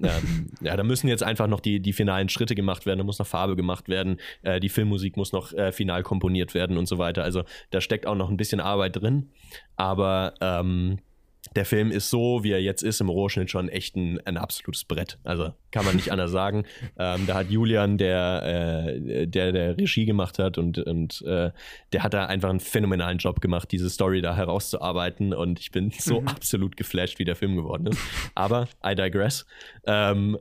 [0.02, 3.00] Ähm, ja, da müssen jetzt einfach noch die, die finalen Schritte gemacht werden.
[3.00, 4.18] Da muss noch Farbe gemacht werden.
[4.42, 7.24] Äh, die Filmmusik muss noch äh, final komponiert werden und so weiter.
[7.24, 9.30] Also da steckt auch noch ein bisschen Arbeit drin.
[9.76, 11.00] Aber ähm,
[11.56, 14.86] der Film ist so, wie er jetzt ist, im Rohschnitt schon echt ein, ein absolutes
[14.86, 15.20] Brett.
[15.24, 16.66] Also kann man nicht anders sagen.
[16.95, 21.51] Ähm, da hat Julian, der, äh, der, der Regie gemacht hat und, und äh,
[21.91, 25.34] der hat da einfach einen phänomenalen Job gemacht, diese Story da herauszuarbeiten.
[25.34, 26.28] Und ich bin so mhm.
[26.28, 27.99] absolut geflasht, wie der Film geworden ist.
[28.36, 29.45] Aber I digress.
[29.86, 30.38] Ähm,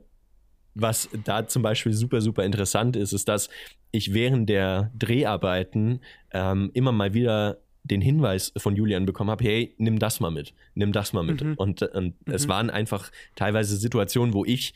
[0.75, 3.49] was da zum Beispiel super, super interessant ist, ist, dass
[3.91, 6.01] ich während der Dreharbeiten
[6.31, 10.53] ähm, immer mal wieder den Hinweis von Julian bekommen habe, hey, nimm das mal mit,
[10.73, 11.43] nimm das mal mit.
[11.43, 11.55] Mhm.
[11.55, 12.33] Und, und mhm.
[12.33, 14.73] es waren einfach teilweise Situationen, wo ich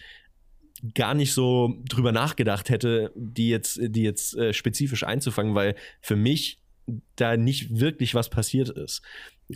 [0.94, 6.16] gar nicht so drüber nachgedacht hätte, die jetzt, die jetzt äh, spezifisch einzufangen, weil für
[6.16, 6.60] mich
[7.16, 9.02] da nicht wirklich was passiert ist.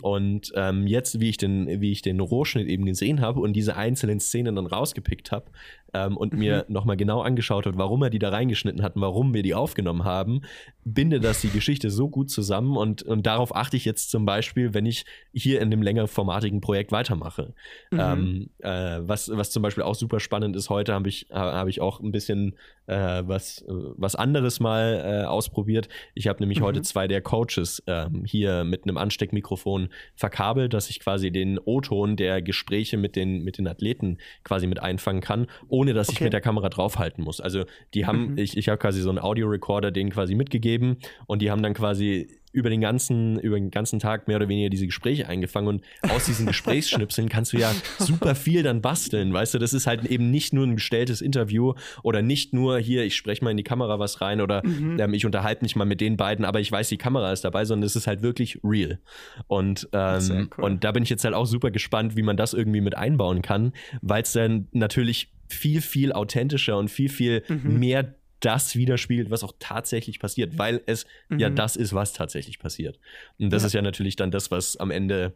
[0.00, 3.76] Und ähm, jetzt, wie ich den, wie ich den Rohschnitt eben gesehen habe und diese
[3.76, 5.50] einzelnen Szenen dann rausgepickt habe,
[5.94, 6.38] ähm, und mhm.
[6.38, 9.54] mir nochmal genau angeschaut hat, warum er die da reingeschnitten hat und warum wir die
[9.54, 10.42] aufgenommen haben,
[10.84, 14.74] binde das die Geschichte so gut zusammen und, und darauf achte ich jetzt zum Beispiel,
[14.74, 17.54] wenn ich hier in dem längerformatigen Projekt weitermache.
[17.90, 18.00] Mhm.
[18.00, 21.80] Ähm, äh, was, was zum Beispiel auch super spannend ist, heute habe ich, hab ich
[21.80, 22.54] auch ein bisschen
[22.86, 25.88] äh, was, was anderes mal äh, ausprobiert.
[26.14, 26.64] Ich habe nämlich mhm.
[26.64, 32.16] heute zwei der Coaches ähm, hier mit einem Ansteckmikrofon verkabelt, dass ich quasi den O-Ton
[32.16, 36.16] der Gespräche mit den, mit den Athleten quasi mit einfangen kann, ohne dass okay.
[36.16, 37.40] ich mit der Kamera draufhalten muss.
[37.40, 37.64] Also
[37.94, 38.38] die haben, mhm.
[38.38, 42.28] ich, ich habe quasi so einen Audiorecorder denen quasi mitgegeben und die haben dann quasi
[42.52, 46.26] über den ganzen, über den ganzen Tag mehr oder weniger diese Gespräche eingefangen und aus
[46.26, 50.30] diesen Gesprächsschnipseln kannst du ja super viel dann basteln, weißt du, das ist halt eben
[50.30, 53.98] nicht nur ein gestelltes Interview oder nicht nur hier, ich spreche mal in die Kamera
[53.98, 54.98] was rein oder mhm.
[55.00, 57.64] ähm, ich unterhalte mich mal mit den beiden, aber ich weiß, die Kamera ist dabei,
[57.64, 58.98] sondern es ist halt wirklich real.
[59.46, 60.64] Und, ähm, cool.
[60.64, 63.40] und da bin ich jetzt halt auch super gespannt, wie man das irgendwie mit einbauen
[63.40, 63.72] kann,
[64.02, 67.78] weil es dann natürlich viel, viel authentischer und viel, viel mhm.
[67.78, 71.38] mehr das widerspiegelt, was auch tatsächlich passiert, weil es mhm.
[71.38, 72.98] ja das ist, was tatsächlich passiert.
[73.38, 73.66] Und das ja.
[73.68, 75.32] ist ja natürlich dann das, was am Ende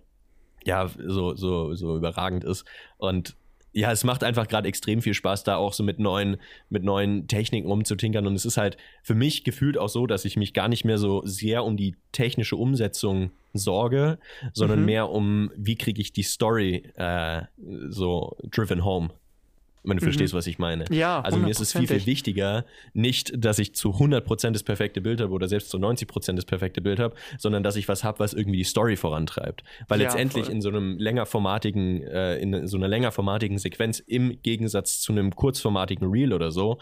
[0.64, 2.64] ja so, so, so überragend ist.
[2.98, 3.36] Und
[3.72, 6.38] ja, es macht einfach gerade extrem viel Spaß, da auch so mit neuen,
[6.70, 8.26] mit neuen Techniken umzutinkern.
[8.26, 10.98] Und es ist halt für mich gefühlt auch so, dass ich mich gar nicht mehr
[10.98, 14.18] so sehr um die technische Umsetzung sorge,
[14.52, 14.86] sondern mhm.
[14.86, 17.42] mehr um, wie kriege ich die Story äh,
[17.88, 19.10] so driven home
[19.86, 20.06] wenn du mhm.
[20.06, 20.84] verstehst, was ich meine.
[20.90, 25.00] Ja, also mir ist es viel, viel wichtiger, nicht, dass ich zu 100% das perfekte
[25.00, 28.18] Bild habe oder selbst zu 90% das perfekte Bild habe, sondern dass ich was habe,
[28.18, 29.62] was irgendwie die Story vorantreibt.
[29.88, 30.54] Weil ja, letztendlich voll.
[30.54, 36.10] in so einem längerformatigen, äh, in so einer längerformatigen Sequenz im Gegensatz zu einem kurzformatigen
[36.10, 36.78] Reel oder so,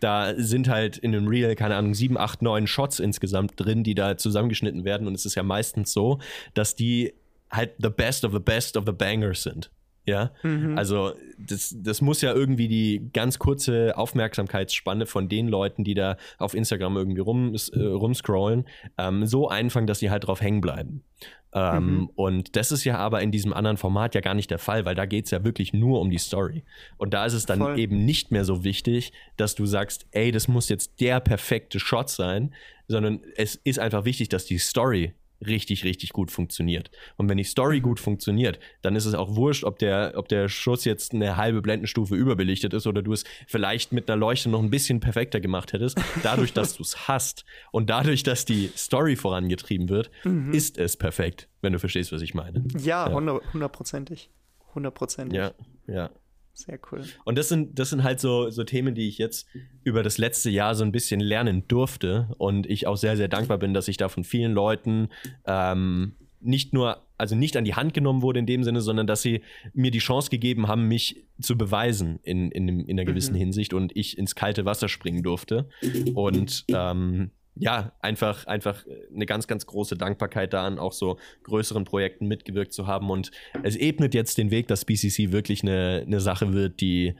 [0.00, 3.94] da sind halt in einem Reel, keine Ahnung, sieben, acht, neun Shots insgesamt drin, die
[3.94, 6.18] da zusammengeschnitten werden und es ist ja meistens so,
[6.54, 7.14] dass die
[7.50, 9.70] halt the best of the best of the bangers sind.
[10.08, 10.78] Ja, mhm.
[10.78, 16.16] also das, das muss ja irgendwie die ganz kurze Aufmerksamkeitsspanne von den Leuten, die da
[16.38, 18.64] auf Instagram irgendwie rum, äh, rumscrollen,
[18.96, 21.04] ähm, so einfangen, dass sie halt drauf hängen bleiben.
[21.52, 22.10] Ähm, mhm.
[22.14, 24.94] Und das ist ja aber in diesem anderen Format ja gar nicht der Fall, weil
[24.94, 26.64] da geht es ja wirklich nur um die Story.
[26.96, 27.78] Und da ist es dann Voll.
[27.78, 32.08] eben nicht mehr so wichtig, dass du sagst, ey, das muss jetzt der perfekte Shot
[32.08, 32.54] sein,
[32.86, 35.12] sondern es ist einfach wichtig, dass die Story
[35.46, 36.90] richtig, richtig gut funktioniert.
[37.16, 40.48] Und wenn die Story gut funktioniert, dann ist es auch wurscht, ob der, ob der
[40.48, 44.62] Schuss jetzt eine halbe Blendenstufe überbelichtet ist oder du es vielleicht mit einer Leuchte noch
[44.62, 46.00] ein bisschen perfekter gemacht hättest.
[46.22, 50.52] Dadurch, dass du es hast und dadurch, dass die Story vorangetrieben wird, mhm.
[50.52, 52.64] ist es perfekt, wenn du verstehst, was ich meine.
[52.78, 54.30] Ja, hundertprozentig.
[54.74, 55.38] Hundertprozentig.
[55.38, 55.52] Ja,
[55.86, 56.10] ja.
[56.58, 57.04] Sehr cool.
[57.24, 59.46] Und das sind, das sind halt so, so Themen, die ich jetzt
[59.84, 62.34] über das letzte Jahr so ein bisschen lernen durfte.
[62.36, 65.08] Und ich auch sehr, sehr dankbar bin, dass ich da von vielen Leuten
[65.46, 69.22] ähm, nicht nur, also nicht an die Hand genommen wurde in dem Sinne, sondern dass
[69.22, 69.42] sie
[69.72, 73.38] mir die Chance gegeben haben, mich zu beweisen in, in, in einer gewissen mhm.
[73.38, 75.68] Hinsicht und ich ins kalte Wasser springen durfte.
[76.14, 78.84] Und ähm, ja, einfach, einfach
[79.14, 83.10] eine ganz, ganz große Dankbarkeit da an auch so größeren Projekten mitgewirkt zu haben.
[83.10, 83.30] Und
[83.62, 87.14] es ebnet jetzt den Weg, dass BCC wirklich eine, eine Sache wird, die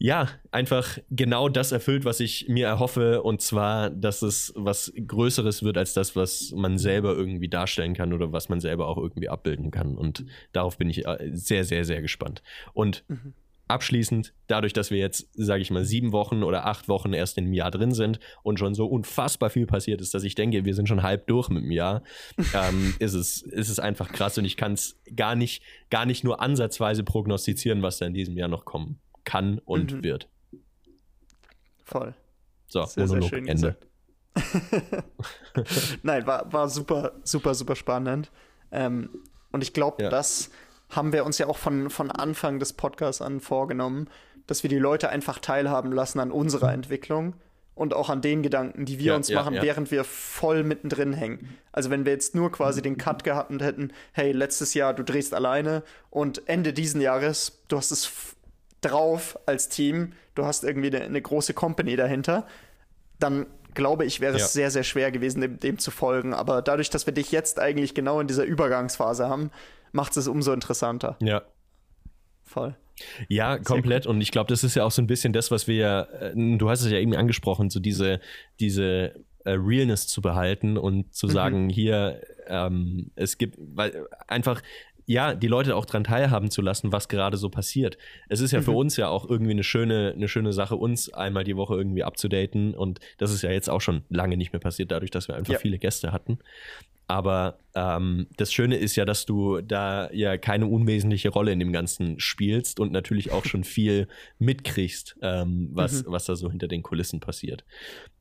[0.00, 3.22] ja, einfach genau das erfüllt, was ich mir erhoffe.
[3.22, 8.12] Und zwar, dass es was Größeres wird als das, was man selber irgendwie darstellen kann
[8.12, 9.96] oder was man selber auch irgendwie abbilden kann.
[9.96, 12.42] Und darauf bin ich äh, sehr, sehr, sehr gespannt.
[12.74, 13.34] Und mhm
[13.68, 17.44] abschließend, dadurch, dass wir jetzt, sage ich mal, sieben Wochen oder acht Wochen erst in
[17.44, 20.74] einem Jahr drin sind und schon so unfassbar viel passiert ist, dass ich denke, wir
[20.74, 22.02] sind schon halb durch mit dem Jahr,
[22.54, 26.24] ähm, ist, es, ist es einfach krass und ich kann es gar nicht, gar nicht
[26.24, 30.04] nur ansatzweise prognostizieren, was da in diesem Jahr noch kommen kann und mhm.
[30.04, 30.28] wird.
[31.84, 32.14] Voll.
[32.66, 33.76] So, sehr, Monolog, sehr schön Ende.
[36.02, 38.30] Nein, war, war super, super, super spannend.
[38.70, 39.10] Ähm,
[39.52, 40.10] und ich glaube, ja.
[40.10, 40.50] das
[40.90, 44.08] haben wir uns ja auch von, von Anfang des Podcasts an vorgenommen,
[44.46, 47.34] dass wir die Leute einfach teilhaben lassen an unserer Entwicklung
[47.74, 49.62] und auch an den Gedanken, die wir ja, uns ja, machen, ja.
[49.62, 51.56] während wir voll mittendrin hängen.
[51.70, 55.04] Also wenn wir jetzt nur quasi den Cut gehabt und hätten, hey, letztes Jahr du
[55.04, 58.10] drehst alleine und Ende diesen Jahres, du hast es
[58.80, 62.46] drauf als Team, du hast irgendwie eine, eine große Company dahinter,
[63.20, 66.34] dann glaube ich, wäre es sehr, sehr schwer gewesen, dem, dem zu folgen.
[66.34, 69.50] Aber dadurch, dass wir dich jetzt eigentlich genau in dieser Übergangsphase haben,
[69.92, 71.16] macht es umso interessanter.
[71.20, 71.42] Ja.
[72.44, 72.76] Voll.
[73.28, 74.06] Ja, komplett.
[74.06, 76.32] Und ich glaube, das ist ja auch so ein bisschen das, was wir ja, äh,
[76.34, 78.20] du hast es ja eben angesprochen, so diese,
[78.60, 79.14] diese
[79.44, 81.30] äh, Realness zu behalten und zu mhm.
[81.30, 84.62] sagen, hier, ähm, es gibt, weil einfach,
[85.06, 87.96] ja, die Leute auch daran teilhaben zu lassen, was gerade so passiert.
[88.28, 88.64] Es ist ja mhm.
[88.64, 92.04] für uns ja auch irgendwie eine schöne, eine schöne Sache, uns einmal die Woche irgendwie
[92.04, 92.74] abzudaten.
[92.74, 95.54] Und das ist ja jetzt auch schon lange nicht mehr passiert, dadurch, dass wir einfach
[95.54, 95.58] ja.
[95.58, 96.40] viele Gäste hatten.
[97.08, 101.72] Aber ähm, das Schöne ist ja, dass du da ja keine unwesentliche Rolle in dem
[101.72, 106.12] Ganzen spielst und natürlich auch schon viel mitkriegst, ähm, was, mhm.
[106.12, 107.64] was da so hinter den Kulissen passiert.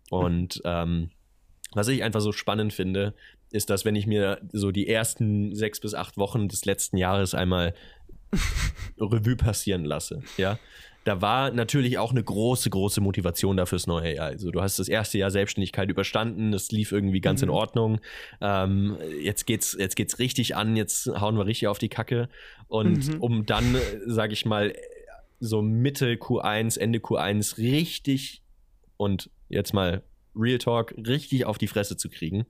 [0.09, 1.11] Und ähm,
[1.73, 3.13] was ich einfach so spannend finde,
[3.51, 7.33] ist, dass wenn ich mir so die ersten sechs bis acht Wochen des letzten Jahres
[7.33, 7.73] einmal
[8.99, 10.59] Revue passieren lasse, ja,
[11.07, 14.27] da war natürlich auch eine große, große Motivation da fürs neue Jahr.
[14.27, 17.45] Also du hast das erste Jahr Selbstständigkeit überstanden, es lief irgendwie ganz mhm.
[17.45, 18.01] in Ordnung.
[18.41, 22.27] Ähm, jetzt geht's, jetzt geht's richtig an, jetzt hauen wir richtig auf die Kacke.
[22.67, 23.21] Und mhm.
[23.21, 24.73] um dann, sage ich mal,
[25.39, 28.41] so Mitte Q1, Ende Q1 richtig
[28.97, 30.03] und jetzt mal
[30.35, 32.45] Real Talk richtig auf die Fresse zu kriegen.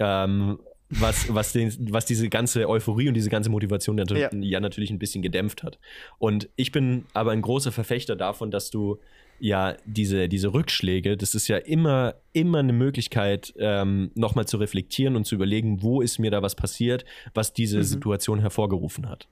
[0.00, 0.58] Ähm,
[0.88, 4.30] was, was, den, was diese ganze Euphorie und diese ganze Motivation ja.
[4.32, 4.60] ja.
[4.60, 5.78] natürlich ein bisschen gedämpft hat.
[6.18, 8.98] Und ich bin aber ein großer Verfechter davon, dass du
[9.38, 15.16] ja diese, diese Rückschläge, das ist ja immer, immer eine Möglichkeit, ähm, nochmal zu reflektieren
[15.16, 17.82] und zu überlegen, wo ist mir da was passiert, was diese mhm.
[17.82, 19.28] Situation hervorgerufen hat.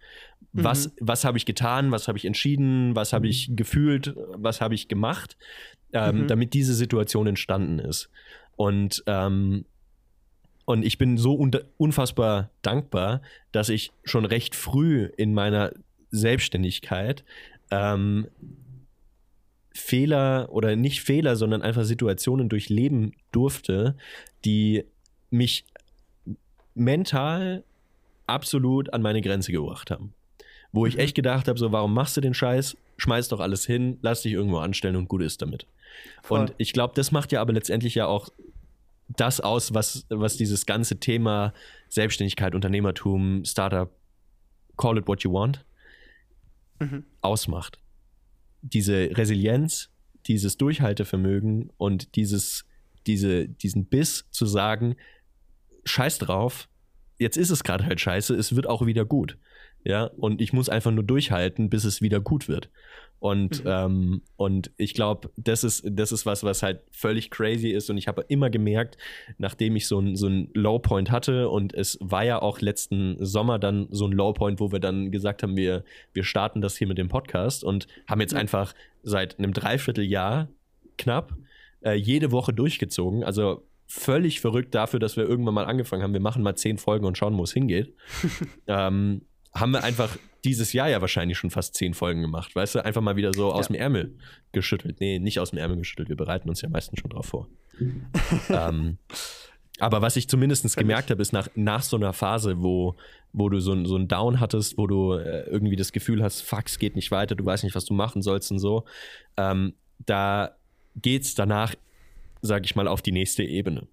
[0.53, 0.65] Mhm.
[0.65, 4.75] Was, was habe ich getan, was habe ich entschieden, was habe ich gefühlt, was habe
[4.75, 5.37] ich gemacht,
[5.93, 6.27] ähm, mhm.
[6.27, 8.11] damit diese Situation entstanden ist.
[8.57, 9.65] Und ähm,
[10.65, 11.35] und ich bin so
[11.77, 13.21] unfassbar dankbar,
[13.53, 15.73] dass ich schon recht früh in meiner
[16.11, 17.25] Selbstständigkeit
[17.71, 18.29] ähm,
[19.75, 23.97] Fehler oder nicht Fehler, sondern einfach Situationen durchleben durfte,
[24.45, 24.85] die
[25.31, 25.65] mich
[26.75, 27.65] mental
[28.27, 30.15] absolut an meine Grenze gebracht haben.
[30.73, 31.01] Wo ich mhm.
[31.01, 32.77] echt gedacht habe, so, warum machst du den Scheiß?
[32.97, 35.67] Schmeiß doch alles hin, lass dich irgendwo anstellen und gut ist damit.
[36.23, 36.41] Voll.
[36.41, 38.29] Und ich glaube, das macht ja aber letztendlich ja auch
[39.09, 41.53] das aus, was, was dieses ganze Thema
[41.89, 43.91] Selbstständigkeit, Unternehmertum, Startup,
[44.77, 45.65] call it what you want,
[46.81, 47.05] mhm.
[47.21, 47.79] ausmacht.
[48.63, 49.91] Diese Resilienz,
[50.27, 52.65] dieses Durchhaltevermögen und dieses,
[53.07, 54.97] diese, diesen Biss zu sagen,
[55.85, 56.69] scheiß drauf,
[57.19, 59.39] jetzt ist es gerade halt scheiße, es wird auch wieder gut.
[59.85, 62.71] Ja, und ich muss einfach nur durchhalten, bis es wieder gut wird.
[63.19, 63.71] Und, mhm.
[63.71, 67.89] ähm, und ich glaube, das ist, das ist was, was halt völlig crazy ist.
[67.89, 68.99] Und ich habe immer gemerkt,
[69.39, 73.17] nachdem ich so ein, so ein Low Point hatte, und es war ja auch letzten
[73.25, 76.77] Sommer dann so ein Low Point, wo wir dann gesagt haben, wir, wir starten das
[76.77, 78.41] hier mit dem Podcast und haben jetzt mhm.
[78.41, 80.49] einfach seit einem Dreivierteljahr
[80.99, 81.35] knapp
[81.83, 83.25] äh, jede Woche durchgezogen.
[83.25, 87.07] Also völlig verrückt dafür, dass wir irgendwann mal angefangen haben, wir machen mal zehn Folgen
[87.07, 87.95] und schauen, wo es hingeht.
[88.67, 89.23] ähm,
[89.55, 93.01] haben wir einfach dieses Jahr ja wahrscheinlich schon fast zehn Folgen gemacht, weißt du, einfach
[93.01, 93.73] mal wieder so aus ja.
[93.73, 94.19] dem Ärmel
[94.53, 95.01] geschüttelt.
[95.01, 97.49] Nee, nicht aus dem Ärmel geschüttelt, wir bereiten uns ja meistens schon drauf vor.
[98.51, 98.99] ähm,
[99.81, 102.97] aber was ich zumindest gemerkt habe, ist nach, nach so einer Phase, wo,
[103.33, 106.67] wo du so, so einen Down hattest, wo du äh, irgendwie das Gefühl hast, fuck,
[106.67, 108.85] es geht nicht weiter, du weißt nicht, was du machen sollst und so,
[109.37, 110.57] ähm, da
[110.97, 111.75] geht's danach,
[112.43, 113.87] sag ich mal, auf die nächste Ebene.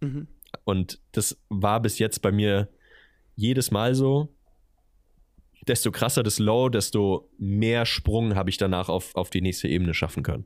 [0.00, 0.28] Mhm.
[0.64, 2.68] Und das war bis jetzt bei mir
[3.34, 4.33] jedes Mal so,
[5.66, 9.94] desto krasser das Low, desto mehr Sprung habe ich danach auf, auf die nächste Ebene
[9.94, 10.44] schaffen können.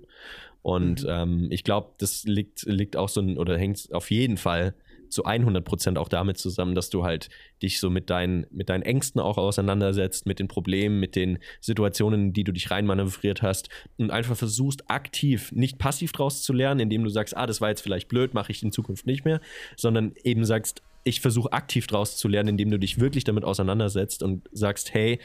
[0.62, 1.08] Und mhm.
[1.08, 4.74] ähm, ich glaube, das liegt, liegt auch so oder hängt auf jeden Fall
[5.10, 7.28] zu 100 Prozent auch damit zusammen, dass du halt
[7.62, 12.26] dich so mit deinen, mit deinen Ängsten auch auseinandersetzt, mit den Problemen, mit den Situationen,
[12.26, 16.80] in die du dich reinmanövriert hast und einfach versuchst aktiv, nicht passiv draus zu lernen,
[16.80, 19.40] indem du sagst, ah, das war jetzt vielleicht blöd, mache ich in Zukunft nicht mehr,
[19.76, 24.22] sondern eben sagst, ich versuche aktiv draus zu lernen, indem du dich wirklich damit auseinandersetzt
[24.22, 25.18] und sagst, hey,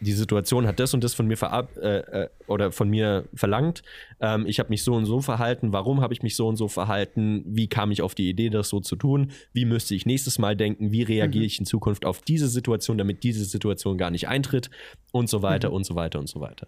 [0.00, 3.82] die Situation hat das und das von mir verab äh, äh, oder von mir verlangt.
[4.20, 5.72] Ähm, ich habe mich so und so verhalten.
[5.72, 7.42] Warum habe ich mich so und so verhalten?
[7.46, 9.30] Wie kam ich auf die Idee, das so zu tun?
[9.52, 10.92] Wie müsste ich nächstes Mal denken?
[10.92, 11.46] Wie reagiere mhm.
[11.46, 14.70] ich in Zukunft auf diese Situation, damit diese Situation gar nicht eintritt?
[15.12, 15.76] Und so weiter mhm.
[15.76, 16.66] und so weiter und so weiter.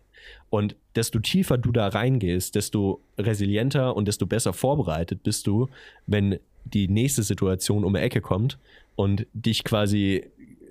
[0.50, 5.68] Und desto tiefer du da reingehst, desto resilienter und desto besser vorbereitet bist du,
[6.06, 6.38] wenn
[6.74, 8.58] die nächste Situation um die Ecke kommt
[8.94, 10.30] und dich quasi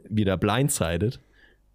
[0.09, 1.19] wieder blindsided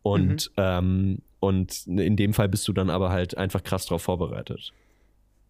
[0.02, 0.54] und, mhm.
[0.56, 4.72] ähm, und in dem Fall bist du dann aber halt einfach krass drauf vorbereitet.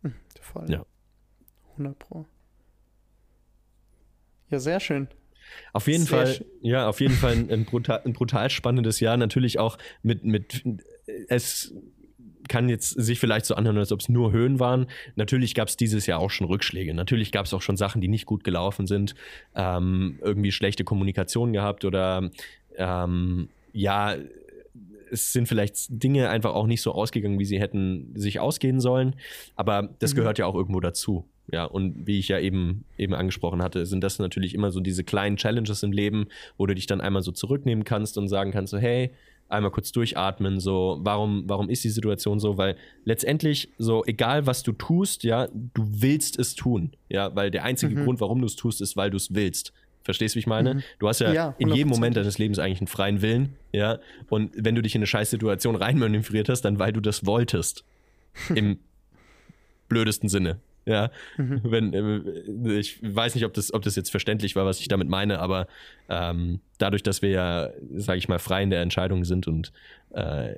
[0.03, 0.71] Hm, voll.
[0.71, 0.85] Ja.
[1.73, 2.27] 100 Pro.
[4.51, 5.09] Ja, sehr schön.
[5.73, 9.17] Auf jeden sehr Fall, ja, auf jeden Fall ein, ein, brutal, ein brutal spannendes Jahr.
[9.17, 10.65] Natürlich auch mit, mit,
[11.29, 11.75] es
[12.51, 14.87] kann jetzt sich vielleicht so anhören, als ob es nur Höhen waren.
[15.15, 16.93] Natürlich gab es dieses Jahr auch schon Rückschläge.
[16.93, 19.15] Natürlich gab es auch schon Sachen, die nicht gut gelaufen sind.
[19.55, 22.29] Ähm, irgendwie schlechte Kommunikation gehabt oder
[22.77, 24.17] ähm, ja,
[25.13, 29.15] es sind vielleicht Dinge einfach auch nicht so ausgegangen, wie sie hätten sich ausgehen sollen.
[29.55, 30.19] Aber das mhm.
[30.19, 31.25] gehört ja auch irgendwo dazu.
[31.53, 35.05] Ja, und wie ich ja eben, eben angesprochen hatte, sind das natürlich immer so diese
[35.05, 36.27] kleinen Challenges im Leben,
[36.57, 39.11] wo du dich dann einmal so zurücknehmen kannst und sagen kannst, so, hey,
[39.51, 42.57] einmal kurz durchatmen, so, warum, warum ist die Situation so?
[42.57, 47.65] Weil letztendlich, so, egal was du tust, ja, du willst es tun, ja, weil der
[47.65, 48.05] einzige mhm.
[48.05, 49.73] Grund, warum du es tust, ist, weil du es willst.
[50.03, 50.75] Verstehst du, wie ich meine?
[50.75, 50.83] Mhm.
[50.99, 53.99] Du hast ja, ja in jedem Moment deines Lebens eigentlich einen freien Willen, ja.
[54.29, 57.85] Und wenn du dich in eine Scheißsituation reinmanövriert hast, dann weil du das wolltest.
[58.55, 58.79] Im
[59.89, 60.61] blödesten Sinne.
[60.87, 61.11] Ja.
[61.37, 61.61] Mhm.
[61.65, 65.09] Wenn, äh, ich weiß nicht, ob das, ob das jetzt verständlich war, was ich damit
[65.09, 65.67] meine, aber
[66.09, 69.73] ähm, dadurch, dass wir ja, sage ich mal, frei in der Entscheidung sind und
[70.13, 70.55] äh,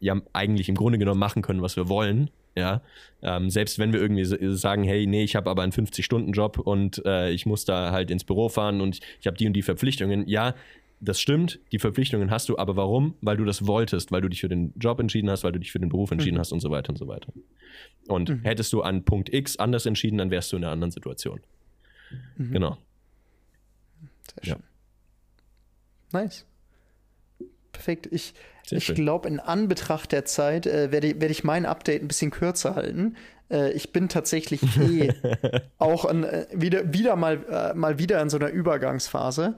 [0.00, 2.82] ja eigentlich im Grunde genommen machen können, was wir wollen, ja,
[3.22, 7.30] ähm, selbst wenn wir irgendwie sagen, hey, nee, ich habe aber einen 50-Stunden-Job und äh,
[7.30, 10.26] ich muss da halt ins Büro fahren und ich habe die und die Verpflichtungen.
[10.26, 10.54] Ja,
[11.00, 13.14] das stimmt, die Verpflichtungen hast du, aber warum?
[13.20, 15.72] Weil du das wolltest, weil du dich für den Job entschieden hast, weil du dich
[15.72, 16.40] für den Beruf entschieden mhm.
[16.40, 17.32] hast und so weiter und so weiter.
[18.08, 18.42] Und mhm.
[18.42, 21.40] hättest du an Punkt X anders entschieden, dann wärst du in einer anderen Situation.
[22.36, 22.52] Mhm.
[22.52, 22.78] Genau.
[24.34, 24.62] Sehr schön.
[26.12, 26.20] Ja.
[26.20, 26.46] Nice.
[27.72, 28.08] Perfekt.
[28.10, 28.34] Ich,
[28.70, 32.74] ich glaube, in Anbetracht der Zeit äh, werde werd ich mein Update ein bisschen kürzer
[32.74, 33.16] halten.
[33.50, 35.12] Äh, ich bin tatsächlich eh
[35.78, 39.56] auch an, äh, wieder, wieder mal, äh, mal wieder in so einer Übergangsphase.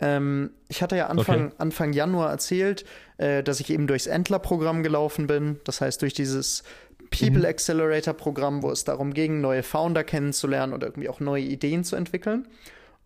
[0.00, 1.54] Ähm, ich hatte ja Anfang, okay.
[1.58, 2.84] Anfang Januar erzählt,
[3.16, 5.60] äh, dass ich eben durchs Entler-Programm gelaufen bin.
[5.64, 6.62] Das heißt, durch dieses
[7.10, 7.46] People mhm.
[7.46, 11.96] Accelerator Programm, wo es darum ging, neue Founder kennenzulernen und irgendwie auch neue Ideen zu
[11.96, 12.46] entwickeln.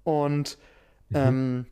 [0.04, 0.58] Und
[1.10, 1.16] mhm.
[1.16, 1.66] ähm,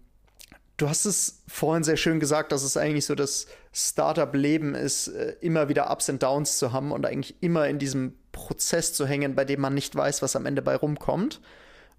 [0.80, 5.36] Du hast es vorhin sehr schön gesagt, dass es eigentlich so das Startup-Leben ist, äh,
[5.42, 9.34] immer wieder Ups und Downs zu haben und eigentlich immer in diesem Prozess zu hängen,
[9.34, 11.42] bei dem man nicht weiß, was am Ende bei rumkommt.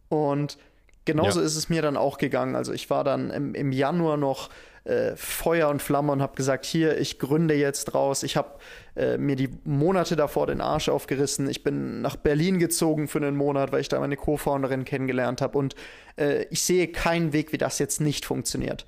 [0.09, 0.57] Und
[1.05, 1.45] genauso ja.
[1.45, 2.55] ist es mir dann auch gegangen.
[2.55, 4.49] Also ich war dann im, im Januar noch
[4.83, 8.23] äh, Feuer und Flamme und habe gesagt, hier, ich gründe jetzt raus.
[8.23, 8.49] Ich habe
[8.95, 11.49] äh, mir die Monate davor den Arsch aufgerissen.
[11.49, 15.57] Ich bin nach Berlin gezogen für einen Monat, weil ich da meine Co-Founderin kennengelernt habe.
[15.57, 15.75] Und
[16.17, 18.85] äh, ich sehe keinen Weg, wie das jetzt nicht funktioniert.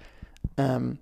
[0.57, 0.97] Ähm,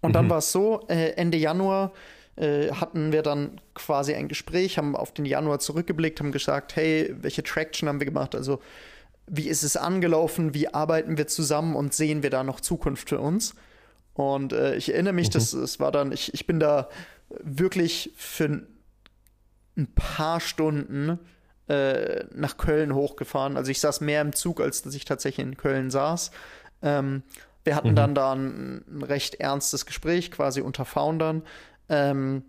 [0.00, 0.14] und mhm.
[0.14, 1.92] dann war es so, äh, Ende Januar
[2.36, 7.14] äh, hatten wir dann quasi ein Gespräch, haben auf den Januar zurückgeblickt, haben gesagt, hey,
[7.20, 8.34] welche Traction haben wir gemacht?
[8.34, 8.60] Also
[9.26, 10.54] wie ist es angelaufen?
[10.54, 13.54] Wie arbeiten wir zusammen und sehen wir da noch Zukunft für uns?
[14.14, 15.32] Und äh, ich erinnere mich, mhm.
[15.32, 16.88] dass es war dann, ich, ich bin da
[17.42, 18.62] wirklich für
[19.76, 21.18] ein paar Stunden
[21.68, 23.56] äh, nach Köln hochgefahren.
[23.56, 26.30] Also ich saß mehr im Zug, als dass ich tatsächlich in Köln saß.
[26.82, 27.22] Ähm,
[27.64, 27.96] wir hatten mhm.
[27.96, 31.42] dann da ein, ein, recht ernstes Gespräch quasi unter Foundern,
[31.88, 32.44] ähm,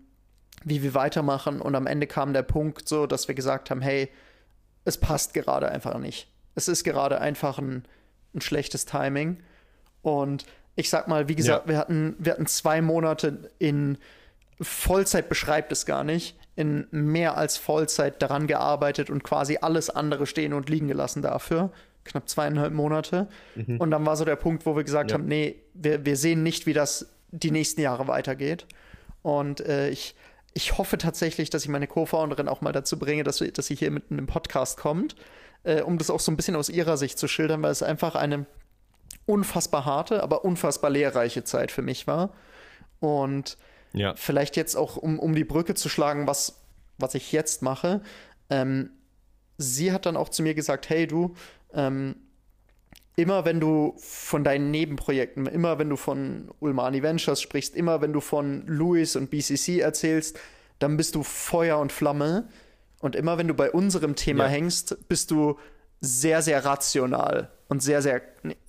[0.64, 1.60] wie wir weitermachen.
[1.60, 4.08] Und am Ende kam der Punkt so, dass wir gesagt haben, hey,
[4.84, 6.28] es passt gerade einfach nicht.
[6.58, 7.84] Es ist gerade einfach ein,
[8.34, 9.38] ein schlechtes Timing.
[10.02, 10.44] Und
[10.74, 11.72] ich sag mal, wie gesagt, ja.
[11.72, 13.96] wir, hatten, wir hatten zwei Monate in
[14.60, 20.26] Vollzeit beschreibt es gar nicht, in mehr als Vollzeit daran gearbeitet und quasi alles andere
[20.26, 21.70] stehen und liegen gelassen dafür.
[22.02, 23.28] Knapp zweieinhalb Monate.
[23.54, 23.76] Mhm.
[23.76, 25.14] Und dann war so der Punkt, wo wir gesagt ja.
[25.14, 28.66] haben, nee, wir, wir sehen nicht, wie das die nächsten Jahre weitergeht.
[29.22, 30.16] Und äh, ich,
[30.54, 33.92] ich hoffe tatsächlich, dass ich meine Co-Founderin auch mal dazu bringe, dass, dass sie hier
[33.92, 35.14] mit einem Podcast kommt,
[35.68, 38.14] äh, um das auch so ein bisschen aus ihrer Sicht zu schildern, weil es einfach
[38.14, 38.46] eine
[39.26, 42.30] unfassbar harte, aber unfassbar lehrreiche Zeit für mich war.
[43.00, 43.58] Und
[43.92, 44.14] ja.
[44.16, 46.62] vielleicht jetzt auch, um, um die Brücke zu schlagen, was,
[46.96, 48.00] was ich jetzt mache.
[48.48, 48.90] Ähm,
[49.58, 51.34] sie hat dann auch zu mir gesagt, hey du,
[51.74, 52.16] ähm,
[53.16, 58.14] immer wenn du von deinen Nebenprojekten, immer wenn du von Ulmani Ventures sprichst, immer wenn
[58.14, 60.38] du von Louis und BCC erzählst,
[60.78, 62.48] dann bist du Feuer und Flamme.
[63.00, 64.50] Und immer wenn du bei unserem Thema ja.
[64.50, 65.58] hängst, bist du
[66.00, 68.22] sehr, sehr rational und sehr, sehr,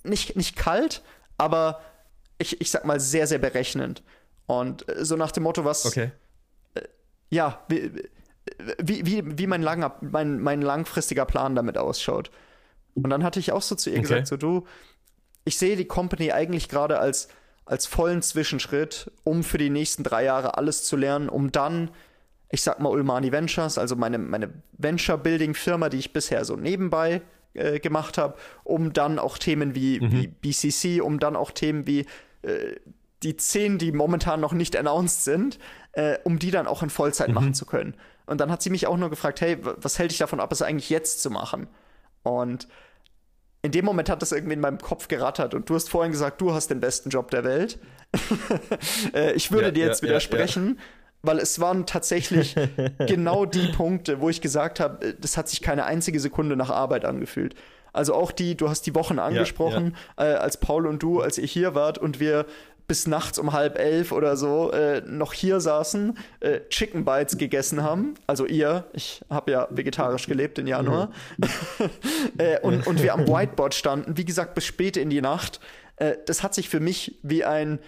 [0.04, 1.02] nicht, nicht kalt,
[1.36, 1.80] aber
[2.38, 4.02] ich, ich sag mal sehr, sehr berechnend.
[4.46, 5.86] Und äh, so nach dem Motto, was.
[5.86, 6.10] Okay.
[6.74, 6.82] Äh,
[7.30, 7.92] ja, wie,
[8.78, 12.30] wie, wie, wie mein, langer, mein, mein langfristiger Plan damit ausschaut.
[12.94, 14.02] Und dann hatte ich auch so zu ihr okay.
[14.02, 14.66] gesagt: So, du,
[15.44, 17.28] ich sehe die Company eigentlich gerade als,
[17.64, 21.90] als vollen Zwischenschritt, um für die nächsten drei Jahre alles zu lernen, um dann
[22.50, 27.22] ich sag mal Ulmani Ventures, also meine, meine Venture-Building-Firma, die ich bisher so nebenbei
[27.54, 28.34] äh, gemacht habe,
[28.64, 30.12] um dann auch Themen wie, mhm.
[30.12, 32.06] wie BCC, um dann auch Themen wie
[32.42, 32.76] äh,
[33.22, 35.58] die zehn, die momentan noch nicht announced sind,
[35.92, 37.34] äh, um die dann auch in Vollzeit mhm.
[37.34, 37.94] machen zu können.
[38.26, 40.62] Und dann hat sie mich auch nur gefragt, hey, was hält dich davon ab, es
[40.62, 41.66] eigentlich jetzt zu machen?
[42.22, 42.68] Und
[43.62, 46.40] in dem Moment hat das irgendwie in meinem Kopf gerattert und du hast vorhin gesagt,
[46.40, 47.78] du hast den besten Job der Welt.
[49.14, 50.76] Äh, ich würde ja, dir jetzt ja, widersprechen.
[50.76, 50.84] Ja,
[51.22, 52.54] weil es waren tatsächlich
[53.06, 56.70] genau die Punkte, wo ich gesagt habe, äh, das hat sich keine einzige Sekunde nach
[56.70, 57.54] Arbeit angefühlt.
[57.92, 60.32] Also auch die, du hast die Wochen angesprochen, ja, ja.
[60.32, 62.46] Äh, als Paul und du, als ihr hier wart und wir
[62.90, 67.84] bis nachts um halb elf oder so äh, noch hier saßen, äh, Chicken Bites gegessen
[67.84, 68.14] haben.
[68.26, 71.12] Also ihr, ich habe ja vegetarisch gelebt im Januar.
[71.36, 71.90] Mhm.
[72.38, 75.60] äh, und, und wir am Whiteboard standen, wie gesagt, bis spät in die Nacht.
[75.96, 77.78] Äh, das hat sich für mich wie ein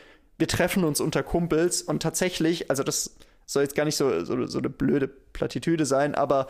[0.43, 3.15] wir treffen uns unter Kumpels und tatsächlich, also das
[3.47, 6.49] soll jetzt gar nicht so, so, so eine blöde Plattitüde sein, aber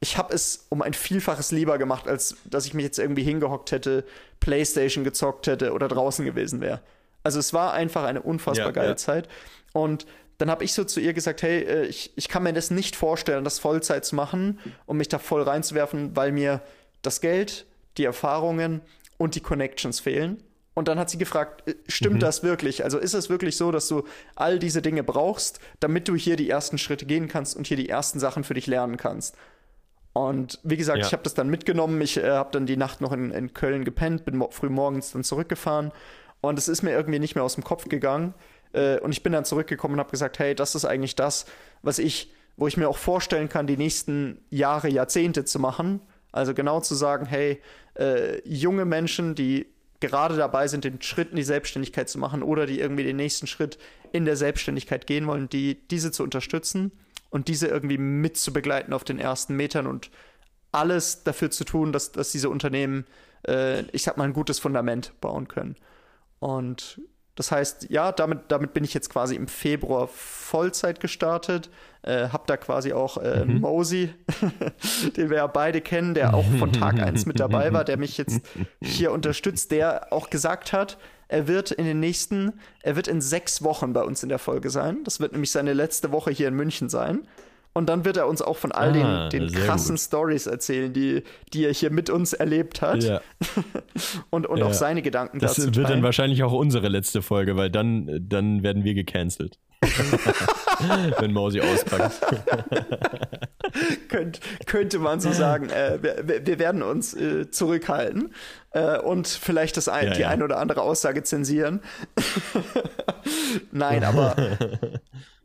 [0.00, 3.70] ich habe es um ein Vielfaches lieber gemacht, als dass ich mich jetzt irgendwie hingehockt
[3.70, 4.04] hätte,
[4.40, 6.80] Playstation gezockt hätte oder draußen gewesen wäre.
[7.22, 8.96] Also es war einfach eine unfassbar ja, geile ja.
[8.96, 9.28] Zeit.
[9.72, 10.04] Und
[10.38, 12.96] dann habe ich so zu ihr gesagt, hey, äh, ich, ich kann mir das nicht
[12.96, 16.60] vorstellen, das Vollzeit zu machen um mich da voll reinzuwerfen, weil mir
[17.02, 17.66] das Geld,
[17.98, 18.80] die Erfahrungen
[19.16, 20.42] und die Connections fehlen.
[20.76, 22.20] Und dann hat sie gefragt, äh, stimmt mhm.
[22.20, 22.84] das wirklich?
[22.84, 24.04] Also ist es wirklich so, dass du
[24.34, 27.88] all diese Dinge brauchst, damit du hier die ersten Schritte gehen kannst und hier die
[27.88, 29.34] ersten Sachen für dich lernen kannst?
[30.12, 31.06] Und wie gesagt, ja.
[31.06, 31.98] ich habe das dann mitgenommen.
[32.02, 35.12] Ich äh, habe dann die Nacht noch in, in Köln gepennt, bin mo früh morgens
[35.12, 35.92] dann zurückgefahren.
[36.42, 38.34] Und es ist mir irgendwie nicht mehr aus dem Kopf gegangen.
[38.74, 41.46] Äh, und ich bin dann zurückgekommen und habe gesagt, hey, das ist eigentlich das,
[41.80, 46.00] was ich, wo ich mir auch vorstellen kann, die nächsten Jahre, Jahrzehnte zu machen.
[46.32, 47.62] Also genau zu sagen, hey,
[47.98, 49.66] äh, junge Menschen, die
[50.00, 53.46] gerade dabei sind, den Schritt in die Selbstständigkeit zu machen oder die irgendwie den nächsten
[53.46, 53.78] Schritt
[54.12, 56.92] in der Selbstständigkeit gehen wollen, die diese zu unterstützen
[57.30, 60.10] und diese irgendwie mit zu begleiten auf den ersten Metern und
[60.72, 63.06] alles dafür zu tun, dass, dass diese Unternehmen,
[63.46, 65.76] äh, ich sag mal, ein gutes Fundament bauen können.
[66.38, 67.00] Und
[67.36, 71.70] das heißt, ja, damit, damit bin ich jetzt quasi im Februar Vollzeit gestartet.
[72.02, 73.60] Äh, hab da quasi auch äh, mhm.
[73.60, 74.14] Mosey,
[75.16, 78.16] den wir ja beide kennen, der auch von Tag 1 mit dabei war, der mich
[78.16, 78.40] jetzt
[78.80, 83.62] hier unterstützt, der auch gesagt hat, er wird in den nächsten, er wird in sechs
[83.62, 85.02] Wochen bei uns in der Folge sein.
[85.04, 87.26] Das wird nämlich seine letzte Woche hier in München sein.
[87.76, 91.22] Und dann wird er uns auch von all ah, den, den krassen Stories erzählen, die,
[91.52, 93.04] die er hier mit uns erlebt hat.
[93.04, 93.20] Ja.
[94.30, 94.64] und und ja.
[94.64, 95.66] auch seine Gedanken das dazu.
[95.66, 95.98] Das wird teilen.
[95.98, 99.58] dann wahrscheinlich auch unsere letzte Folge, weil dann, dann werden wir gecancelt.
[101.18, 102.18] Wenn Mausi auspackt.
[104.08, 105.68] Könnt, könnte man so sagen.
[105.68, 108.32] Äh, wir, wir, werden uns äh, zurückhalten
[108.70, 111.82] äh, und vielleicht das ein, ja, die ein oder andere Aussage zensieren.
[113.70, 114.34] Nein, aber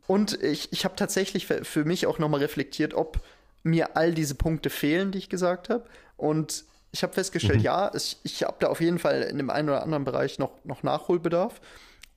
[0.06, 3.20] und ich, ich habe tatsächlich für, für mich auch nochmal reflektiert, ob
[3.62, 5.84] mir all diese Punkte fehlen, die ich gesagt habe.
[6.16, 7.64] Und ich habe festgestellt, mhm.
[7.64, 10.52] ja, ich, ich habe da auf jeden Fall in dem einen oder anderen Bereich noch,
[10.64, 11.60] noch Nachholbedarf.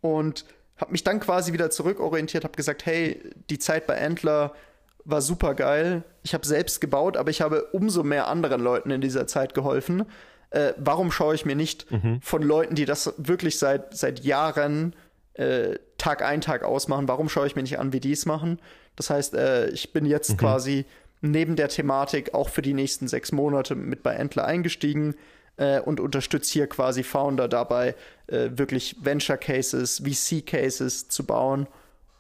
[0.02, 0.46] Und
[0.78, 4.54] habe mich dann quasi wieder zurückorientiert, habe gesagt, hey, die Zeit bei Antler
[5.06, 6.04] war super geil.
[6.24, 10.06] Ich habe selbst gebaut, aber ich habe umso mehr anderen Leuten in dieser Zeit geholfen.
[10.50, 12.20] Äh, warum schaue ich mir nicht mhm.
[12.22, 14.96] von Leuten, die das wirklich seit, seit Jahren
[15.36, 17.08] äh, Tag ein, Tag ausmachen.
[17.08, 18.60] Warum schaue ich mir nicht an, wie die es machen?
[18.96, 20.38] Das heißt, äh, ich bin jetzt mhm.
[20.38, 20.86] quasi
[21.22, 25.16] neben der Thematik auch für die nächsten sechs Monate mit bei Entler eingestiegen
[25.58, 27.96] äh, und unterstütze hier quasi Founder dabei,
[28.28, 31.68] äh, wirklich Venture Cases, VC Cases zu bauen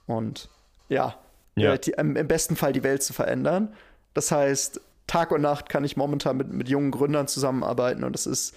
[0.07, 0.49] und
[0.89, 1.15] ja,
[1.55, 1.73] ja.
[1.73, 3.73] Äh, die, im besten Fall die Welt zu verändern.
[4.13, 8.25] Das heißt, Tag und Nacht kann ich momentan mit, mit jungen Gründern zusammenarbeiten und das
[8.25, 8.55] ist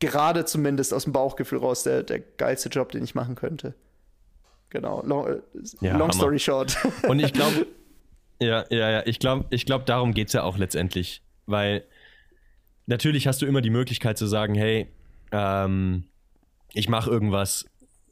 [0.00, 3.74] gerade zumindest aus dem Bauchgefühl raus der, der geilste Job, den ich machen könnte.
[4.70, 5.02] Genau.
[5.04, 5.40] Long, äh,
[5.80, 6.76] ja, long story short.
[7.08, 7.66] Und ich glaube,
[8.40, 11.22] ja, ja, ja, ich glaube, ich glaub, darum geht es ja auch letztendlich.
[11.46, 11.84] Weil
[12.86, 14.88] natürlich hast du immer die Möglichkeit zu sagen, hey,
[15.32, 16.04] ähm,
[16.72, 17.66] ich mache irgendwas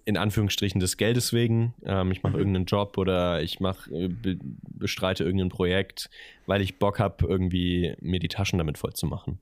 [0.04, 1.74] in Anführungsstrichen des Geldes wegen.
[1.84, 2.38] Ähm, ich mache mhm.
[2.38, 6.10] irgendeinen Job oder ich mach, äh, be bestreite irgendein Projekt,
[6.46, 9.38] weil ich Bock habe, irgendwie mir die Taschen damit voll zu machen.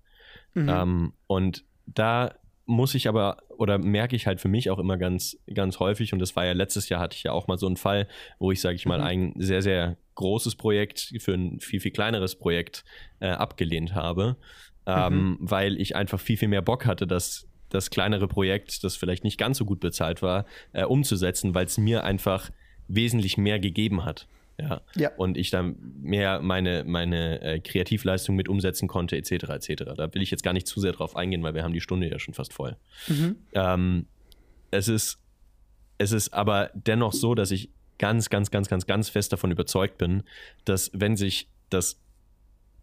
[0.54, 0.68] Mhm.
[0.68, 2.34] Ähm, und da
[2.70, 6.18] muss ich aber oder merke ich halt für mich auch immer ganz, ganz häufig, und
[6.20, 8.08] das war ja letztes Jahr, hatte ich ja auch mal so einen Fall,
[8.38, 9.04] wo ich, sage ich mal, mhm.
[9.04, 12.84] ein sehr, sehr großes Projekt für ein viel, viel kleineres Projekt
[13.18, 14.36] äh, abgelehnt habe,
[14.86, 15.38] ähm, mhm.
[15.40, 19.38] weil ich einfach viel, viel mehr Bock hatte, das das kleinere Projekt, das vielleicht nicht
[19.38, 22.50] ganz so gut bezahlt war, äh, umzusetzen, weil es mir einfach
[22.88, 24.26] wesentlich mehr gegeben hat.
[24.60, 24.80] Ja.
[24.96, 25.10] ja.
[25.16, 29.32] Und ich dann mehr meine, meine äh, Kreativleistung mit umsetzen konnte, etc.
[29.50, 29.84] etc.
[29.96, 32.08] Da will ich jetzt gar nicht zu sehr drauf eingehen, weil wir haben die Stunde
[32.08, 32.76] ja schon fast voll.
[33.08, 33.36] Mhm.
[33.52, 34.06] Ähm,
[34.70, 35.18] es ist,
[35.98, 39.98] es ist aber dennoch so, dass ich ganz, ganz, ganz, ganz, ganz fest davon überzeugt
[39.98, 40.22] bin,
[40.64, 42.00] dass wenn sich das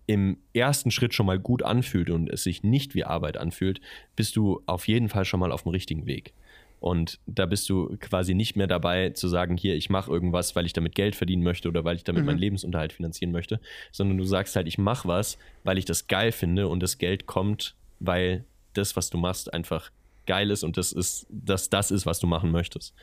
[0.05, 3.81] im ersten Schritt schon mal gut anfühlt und es sich nicht wie Arbeit anfühlt,
[4.15, 6.33] bist du auf jeden Fall schon mal auf dem richtigen Weg.
[6.79, 10.65] Und da bist du quasi nicht mehr dabei zu sagen, hier, ich mache irgendwas, weil
[10.65, 12.27] ich damit Geld verdienen möchte oder weil ich damit mhm.
[12.27, 13.59] meinen Lebensunterhalt finanzieren möchte,
[13.91, 17.25] sondern du sagst halt, ich mache was, weil ich das geil finde und das Geld
[17.25, 19.91] kommt, weil das, was du machst, einfach
[20.27, 22.93] geil ist und das ist, dass das ist, was du machen möchtest.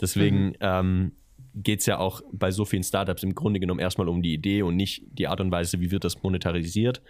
[0.00, 0.56] Deswegen mhm.
[0.60, 1.12] ähm,
[1.54, 4.62] geht es ja auch bei so vielen Startups im Grunde genommen erstmal um die Idee
[4.62, 7.02] und nicht die Art und Weise, wie wird das monetarisiert,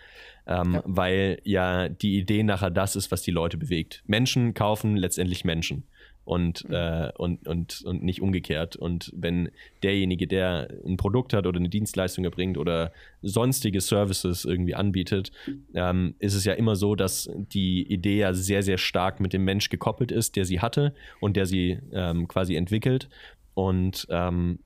[0.47, 0.83] ähm, ja.
[0.85, 4.03] weil ja die Idee nachher das ist, was die Leute bewegt.
[4.07, 5.85] Menschen kaufen letztendlich Menschen
[6.25, 6.75] und, mhm.
[6.75, 8.77] äh, und, und, und nicht umgekehrt.
[8.77, 9.51] Und wenn
[9.83, 12.93] derjenige, der ein Produkt hat oder eine Dienstleistung erbringt oder
[13.23, 15.33] sonstige Services irgendwie anbietet,
[15.75, 19.45] ähm, ist es ja immer so, dass die Idee ja sehr, sehr stark mit dem
[19.45, 23.09] Mensch gekoppelt ist, der sie hatte und der sie ähm, quasi entwickelt.
[23.55, 24.61] Und ähm,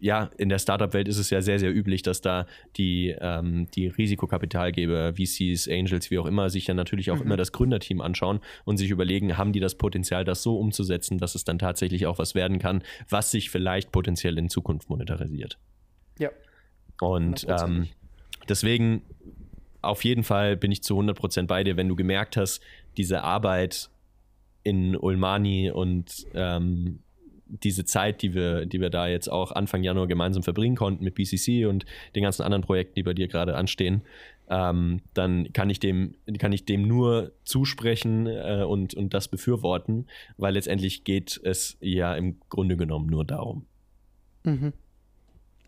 [0.00, 2.46] ja, in der Startup-Welt ist es ja sehr, sehr üblich, dass da
[2.76, 7.22] die, ähm, die Risikokapitalgeber, VCs, Angels, wie auch immer, sich ja natürlich auch mhm.
[7.22, 11.34] immer das Gründerteam anschauen und sich überlegen, haben die das Potenzial, das so umzusetzen, dass
[11.34, 15.58] es dann tatsächlich auch was werden kann, was sich vielleicht potenziell in Zukunft monetarisiert.
[16.18, 16.30] Ja.
[17.00, 17.88] Und ähm,
[18.48, 19.02] deswegen
[19.80, 22.60] auf jeden Fall bin ich zu 100% bei dir, wenn du gemerkt hast,
[22.96, 23.90] diese Arbeit
[24.64, 27.00] in Ulmani und ähm,
[27.48, 31.14] diese Zeit, die wir, die wir da jetzt auch Anfang Januar gemeinsam verbringen konnten mit
[31.14, 34.02] BCC und den ganzen anderen Projekten, die bei dir gerade anstehen,
[34.50, 40.06] ähm, dann kann ich dem, kann ich dem nur zusprechen äh, und, und das befürworten,
[40.36, 43.66] weil letztendlich geht es ja im Grunde genommen nur darum.
[44.44, 44.72] Mhm.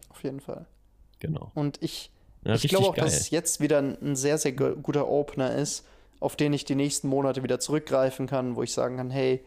[0.08, 0.66] Auf jeden Fall.
[1.18, 1.50] Genau.
[1.54, 2.10] Und ich,
[2.44, 3.04] ja, ich glaube auch, geil.
[3.04, 5.86] dass es jetzt wieder ein, ein sehr, sehr guter Opener ist,
[6.18, 9.42] auf den ich die nächsten Monate wieder zurückgreifen kann, wo ich sagen kann, hey,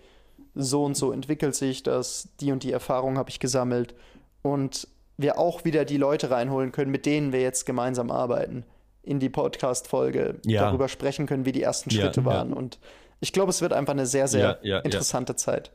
[0.55, 3.95] so und so entwickelt sich das, die und die Erfahrung habe ich gesammelt
[4.41, 4.87] und
[5.17, 8.65] wir auch wieder die Leute reinholen können, mit denen wir jetzt gemeinsam arbeiten,
[9.03, 10.61] in die Podcast-Folge ja.
[10.61, 12.49] darüber sprechen können, wie die ersten Schritte ja, waren.
[12.49, 12.55] Ja.
[12.55, 12.79] Und
[13.19, 15.71] ich glaube, es wird einfach eine sehr, sehr interessante Zeit.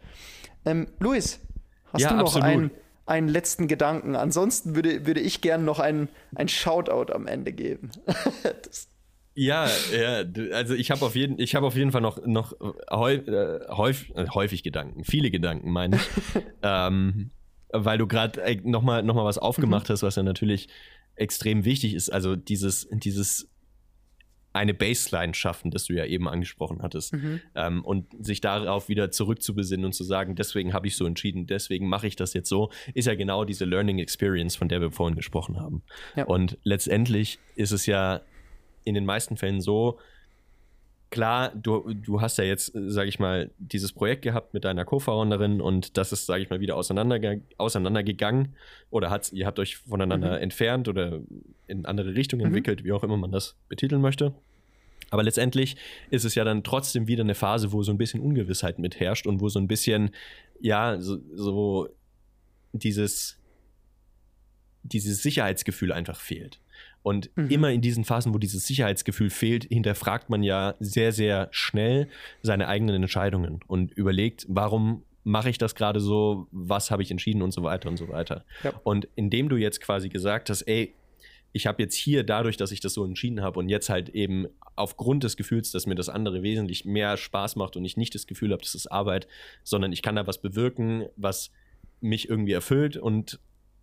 [0.65, 1.41] Ähm, Luis,
[1.93, 2.71] hast du noch einen,
[3.07, 4.17] einen letzten Gedanken?
[4.17, 7.91] Ansonsten würde, würde ich gerne noch einen, einen Shoutout am Ende geben.
[8.43, 8.89] das,
[9.39, 12.55] ja, ja, also ich habe auf jeden, ich habe auf jeden Fall noch noch
[12.91, 16.03] häufig, äh, häufig, äh, häufig Gedanken, viele Gedanken, meine ich,
[16.63, 17.31] ähm,
[17.73, 19.93] weil du gerade äh, noch mal noch mal was aufgemacht mhm.
[19.93, 20.69] hast, was ja natürlich
[21.15, 22.11] extrem wichtig ist.
[22.11, 23.49] Also dieses dieses
[24.53, 27.13] eine Baseline schaffen, das du ja eben angesprochen hattest.
[27.13, 27.41] Mhm.
[27.55, 31.87] Ähm, und sich darauf wieder zurückzubesinnen und zu sagen, deswegen habe ich so entschieden, deswegen
[31.87, 35.15] mache ich das jetzt so, ist ja genau diese Learning Experience, von der wir vorhin
[35.15, 35.85] gesprochen haben.
[36.17, 36.25] Ja.
[36.25, 38.23] Und letztendlich ist es ja
[38.89, 39.99] in den meisten Fällen so,
[41.11, 45.61] klar, du, du hast ja jetzt, sage ich mal, dieses Projekt gehabt mit deiner Co-Founderin
[45.61, 47.21] und das ist, sage ich mal, wieder auseinander,
[47.57, 48.55] auseinandergegangen
[48.91, 50.43] oder hat, ihr habt euch voneinander mhm.
[50.43, 51.21] entfernt oder
[51.67, 52.47] in andere Richtungen mhm.
[52.49, 54.35] entwickelt, wie auch immer man das betiteln möchte.
[55.11, 55.77] Aber letztendlich
[56.11, 59.27] ist es ja dann trotzdem wieder eine Phase, wo so ein bisschen Ungewissheit mit herrscht
[59.27, 60.11] und wo so ein bisschen,
[60.61, 61.89] ja, so, so
[62.73, 63.39] dieses,
[64.83, 66.61] dieses Sicherheitsgefühl einfach fehlt.
[67.03, 67.49] Und mhm.
[67.49, 72.09] immer in diesen Phasen, wo dieses Sicherheitsgefühl fehlt, hinterfragt man ja sehr, sehr schnell
[72.43, 77.43] seine eigenen Entscheidungen und überlegt, warum mache ich das gerade so, was habe ich entschieden
[77.43, 78.45] und so weiter und so weiter.
[78.65, 78.73] Ja.
[78.83, 80.95] Und indem du jetzt quasi gesagt hast, ey,
[81.53, 84.47] ich habe jetzt hier dadurch, dass ich das so entschieden habe und jetzt halt eben
[84.77, 88.27] aufgrund des Gefühls, dass mir das andere wesentlich mehr Spaß macht und ich nicht das
[88.27, 89.29] Gefühl habe, das ist Arbeit,
[89.65, 91.51] sondern ich kann da was bewirken, was
[92.01, 93.41] mich irgendwie erfüllt und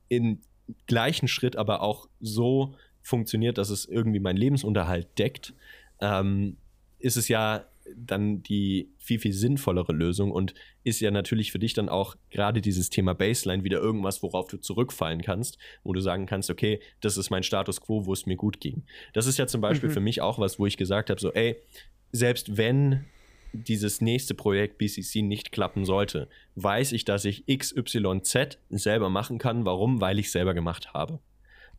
[0.07, 0.41] im
[0.87, 2.75] gleichen Schritt aber auch so
[3.05, 5.53] funktioniert, dass es irgendwie meinen Lebensunterhalt deckt,
[6.01, 6.57] ähm,
[6.97, 11.75] ist es ja dann die viel, viel sinnvollere Lösung und ist ja natürlich für dich
[11.75, 16.25] dann auch gerade dieses Thema Baseline wieder irgendwas, worauf du zurückfallen kannst, wo du sagen
[16.25, 18.83] kannst, okay, das ist mein Status quo, wo es mir gut ging.
[19.13, 19.93] Das ist ja zum Beispiel mhm.
[19.93, 21.57] für mich auch was, wo ich gesagt habe, so, ey,
[22.11, 23.05] selbst wenn
[23.53, 29.63] dieses nächste Projekt BCC nicht klappen sollte, weiß ich, dass ich XYZ selber machen kann.
[29.63, 30.01] Warum?
[30.01, 31.19] Weil ich selber gemacht habe.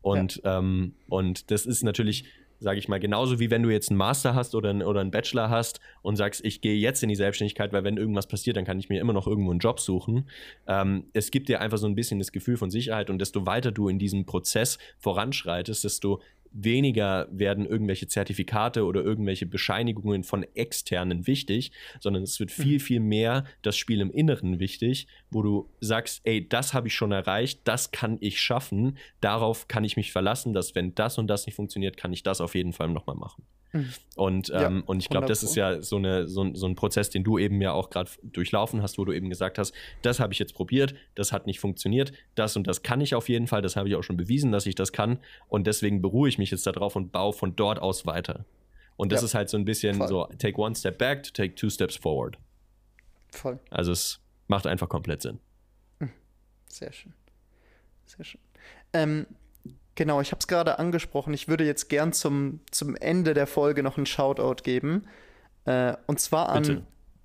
[0.01, 0.59] Und, ja.
[0.59, 2.25] ähm, und das ist natürlich,
[2.59, 5.49] sage ich mal, genauso wie wenn du jetzt einen Master hast oder, oder einen Bachelor
[5.49, 8.79] hast und sagst, ich gehe jetzt in die Selbstständigkeit, weil wenn irgendwas passiert, dann kann
[8.79, 10.27] ich mir immer noch irgendwo einen Job suchen.
[10.67, 13.71] Ähm, es gibt dir einfach so ein bisschen das Gefühl von Sicherheit und desto weiter
[13.71, 16.21] du in diesem Prozess voranschreitest, desto
[16.51, 22.79] weniger werden irgendwelche Zertifikate oder irgendwelche Bescheinigungen von externen wichtig, sondern es wird viel, mhm.
[22.79, 27.11] viel mehr das Spiel im Inneren wichtig, wo du sagst, ey, das habe ich schon
[27.11, 31.45] erreicht, das kann ich schaffen, darauf kann ich mich verlassen, dass wenn das und das
[31.45, 33.43] nicht funktioniert, kann ich das auf jeden Fall nochmal machen.
[33.73, 33.93] Mhm.
[34.15, 37.09] Und, ähm, ja, und ich glaube, das ist ja so, eine, so, so ein Prozess,
[37.09, 40.33] den du eben ja auch gerade durchlaufen hast, wo du eben gesagt hast, das habe
[40.33, 43.61] ich jetzt probiert, das hat nicht funktioniert, das und das kann ich auf jeden Fall,
[43.61, 46.51] das habe ich auch schon bewiesen, dass ich das kann und deswegen beruhe ich mich
[46.51, 48.45] jetzt darauf und baue von dort aus weiter.
[48.95, 50.07] Und das ja, ist halt so ein bisschen voll.
[50.07, 52.37] so, take one step back to take two steps forward.
[53.31, 53.59] Voll.
[53.69, 55.39] Also es macht einfach komplett Sinn.
[55.99, 56.09] Hm.
[56.67, 57.13] Sehr schön.
[58.05, 58.41] Sehr schön.
[58.93, 59.27] Ähm,
[59.97, 61.33] Genau, ich habe es gerade angesprochen.
[61.33, 65.07] Ich würde jetzt gern zum, zum Ende der Folge noch einen Shoutout geben.
[65.65, 66.83] Äh, und zwar an Bitte.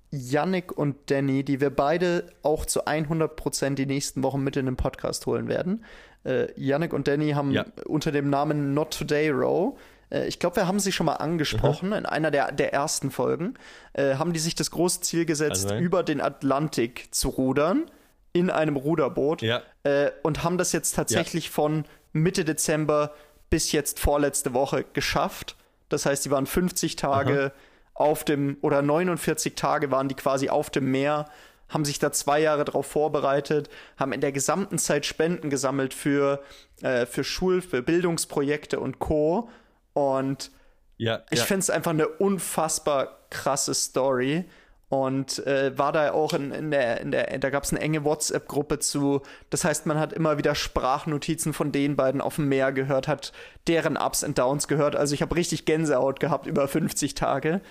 [0.09, 4.75] Yannick und Danny, die wir beide auch zu 100% die nächsten Wochen mit in den
[4.75, 5.85] Podcast holen werden.
[6.25, 7.63] Äh, Yannick und Danny haben ja.
[7.85, 9.77] unter dem Namen Not Today Row
[10.09, 11.95] äh, ich glaube, wir haben sie schon mal angesprochen mhm.
[11.95, 13.53] in einer der, der ersten Folgen.
[13.93, 17.85] Äh, haben die sich das große Ziel gesetzt, also, über den Atlantik zu rudern
[18.33, 19.61] in einem Ruderboot ja.
[19.83, 21.51] äh, und haben das jetzt tatsächlich ja.
[21.51, 23.13] von Mitte Dezember
[23.49, 25.55] bis jetzt vorletzte Woche geschafft.
[25.89, 27.61] Das heißt, sie waren 50 Tage Aha.
[27.93, 31.25] auf dem, oder 49 Tage waren die quasi auf dem Meer,
[31.69, 36.41] haben sich da zwei Jahre darauf vorbereitet, haben in der gesamten Zeit Spenden gesammelt für,
[36.81, 39.49] äh, für Schul-, für Bildungsprojekte und Co.
[39.93, 40.51] Und
[40.97, 41.45] ja, ich ja.
[41.45, 44.45] finde es einfach eine unfassbar krasse Story
[44.93, 48.03] und äh, war da auch in, in, der, in der, da gab es eine enge
[48.03, 49.23] WhatsApp-Gruppe zu.
[49.49, 53.33] Das heißt, man hat immer wieder Sprachnotizen von den beiden auf dem Meer gehört, hat
[53.65, 54.95] deren Ups und Downs gehört.
[54.95, 57.61] Also ich habe richtig Gänsehaut gehabt über 50 Tage.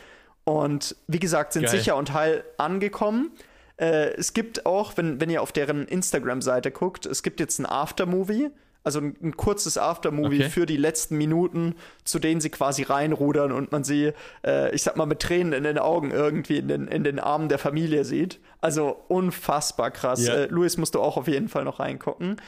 [0.43, 1.71] Und wie gesagt, sind Geil.
[1.71, 3.31] sicher und heil angekommen.
[3.77, 7.67] Äh, es gibt auch, wenn, wenn ihr auf deren Instagram-Seite guckt, es gibt jetzt ein
[7.67, 8.51] Aftermovie
[8.85, 10.51] also ein, ein kurzes Aftermovie okay.
[10.51, 11.75] für die letzten Minuten,
[12.05, 14.13] zu denen sie quasi reinrudern und man sie,
[14.45, 17.49] äh, ich sag mal, mit Tränen in den Augen irgendwie in den, in den Armen
[17.49, 18.41] der Familie sieht.
[18.61, 20.27] Also unfassbar krass.
[20.27, 20.35] Ja.
[20.35, 22.41] Äh, Luis musst du auch auf jeden Fall noch reingucken.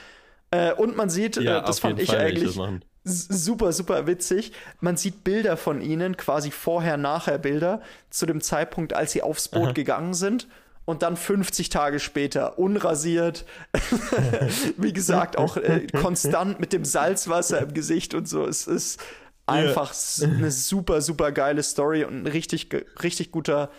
[0.51, 2.59] Äh, und man sieht, ja, äh, das fand ich Fall eigentlich
[3.07, 4.53] super, super witzig.
[4.81, 9.49] Man sieht Bilder von ihnen, quasi vorher, nachher Bilder, zu dem Zeitpunkt, als sie aufs
[9.49, 9.73] Boot Aha.
[9.73, 10.49] gegangen sind
[10.85, 13.45] und dann 50 Tage später unrasiert.
[14.77, 18.47] Wie gesagt, auch äh, konstant mit dem Salzwasser im Gesicht und so.
[18.47, 19.01] Es ist
[19.47, 20.31] einfach yeah.
[20.31, 22.69] eine super, super geile Story und ein richtig,
[23.03, 23.71] richtig guter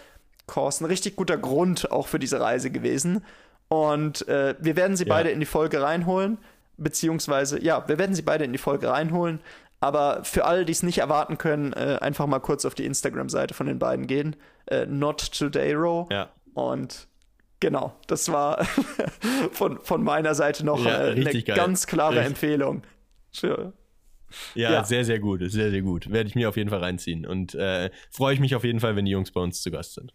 [0.47, 3.23] Kurs, ein richtig guter Grund auch für diese Reise gewesen.
[3.67, 5.13] Und äh, wir werden sie ja.
[5.13, 6.37] beide in die Folge reinholen.
[6.77, 9.39] Beziehungsweise, ja, wir werden sie beide in die Folge reinholen.
[9.79, 13.53] Aber für alle, die es nicht erwarten können, äh, einfach mal kurz auf die Instagram-Seite
[13.53, 14.35] von den beiden gehen.
[14.67, 16.07] Äh, Not Today Row.
[16.11, 16.29] Ja.
[16.55, 17.07] Und
[17.59, 18.65] genau, das war
[19.51, 21.55] von, von meiner Seite noch ja, äh, eine geil.
[21.55, 22.27] ganz klare richtig.
[22.27, 22.83] Empfehlung.
[23.31, 23.73] Sure.
[24.55, 25.41] Ja, ja, sehr, sehr gut.
[25.43, 26.11] Sehr, sehr gut.
[26.11, 27.25] Werde ich mir auf jeden Fall reinziehen.
[27.25, 29.93] Und äh, freue ich mich auf jeden Fall, wenn die Jungs bei uns zu Gast
[29.93, 30.13] sind.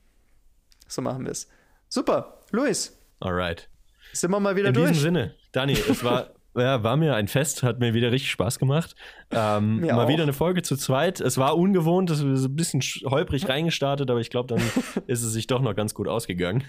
[0.88, 1.48] So machen wir es.
[1.88, 2.40] Super.
[2.50, 2.98] Luis.
[3.20, 3.68] Alright.
[4.12, 4.88] Sind wir mal wieder In durch?
[4.88, 8.30] In diesem Sinne, Dani, es war ja, war mir ein Fest, hat mir wieder richtig
[8.30, 8.94] Spaß gemacht.
[9.30, 10.08] Ähm, mal auch.
[10.08, 11.20] wieder eine Folge zu zweit.
[11.20, 14.62] Es war ungewohnt, es ist ein bisschen holprig reingestartet, aber ich glaube, dann
[15.06, 16.64] ist es sich doch noch ganz gut ausgegangen.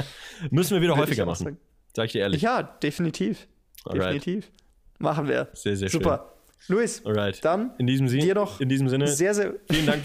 [0.50, 1.58] Müssen wir wieder Würde häufiger machen.
[1.94, 2.42] Sag ich dir ehrlich.
[2.42, 3.46] Ja, definitiv.
[3.84, 4.14] Alright.
[4.16, 4.50] Definitiv.
[4.98, 5.48] Machen wir.
[5.54, 6.04] Sehr, sehr Super.
[6.04, 6.18] schön.
[6.18, 6.34] Super.
[6.68, 7.44] Luis, Alright.
[7.44, 10.02] dann in diesem Sinne, dir noch in diesem Sinne sehr, sehr vielen Dank.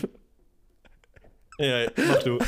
[1.57, 2.39] ja, mach du.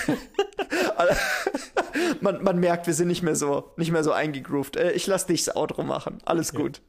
[2.21, 4.75] man, man merkt, wir sind nicht mehr so, nicht mehr so eingegroovt.
[4.75, 6.19] Äh, ich lass dich das Outro machen.
[6.25, 6.81] Alles gut.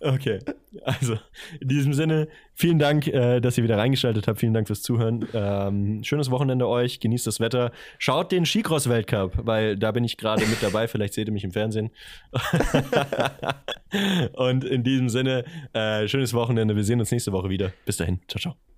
[0.00, 0.38] Okay,
[0.84, 1.18] also
[1.60, 4.38] in diesem Sinne, vielen Dank, äh, dass ihr wieder reingeschaltet habt.
[4.38, 5.26] Vielen Dank fürs Zuhören.
[5.34, 7.72] Ähm, schönes Wochenende euch, genießt das Wetter.
[7.98, 10.86] Schaut den Skicross-Weltcup, weil da bin ich gerade mit dabei.
[10.88, 11.90] Vielleicht seht ihr mich im Fernsehen.
[14.34, 16.76] Und in diesem Sinne, äh, schönes Wochenende.
[16.76, 17.72] Wir sehen uns nächste Woche wieder.
[17.84, 18.20] Bis dahin.
[18.28, 18.68] Ciao, ciao.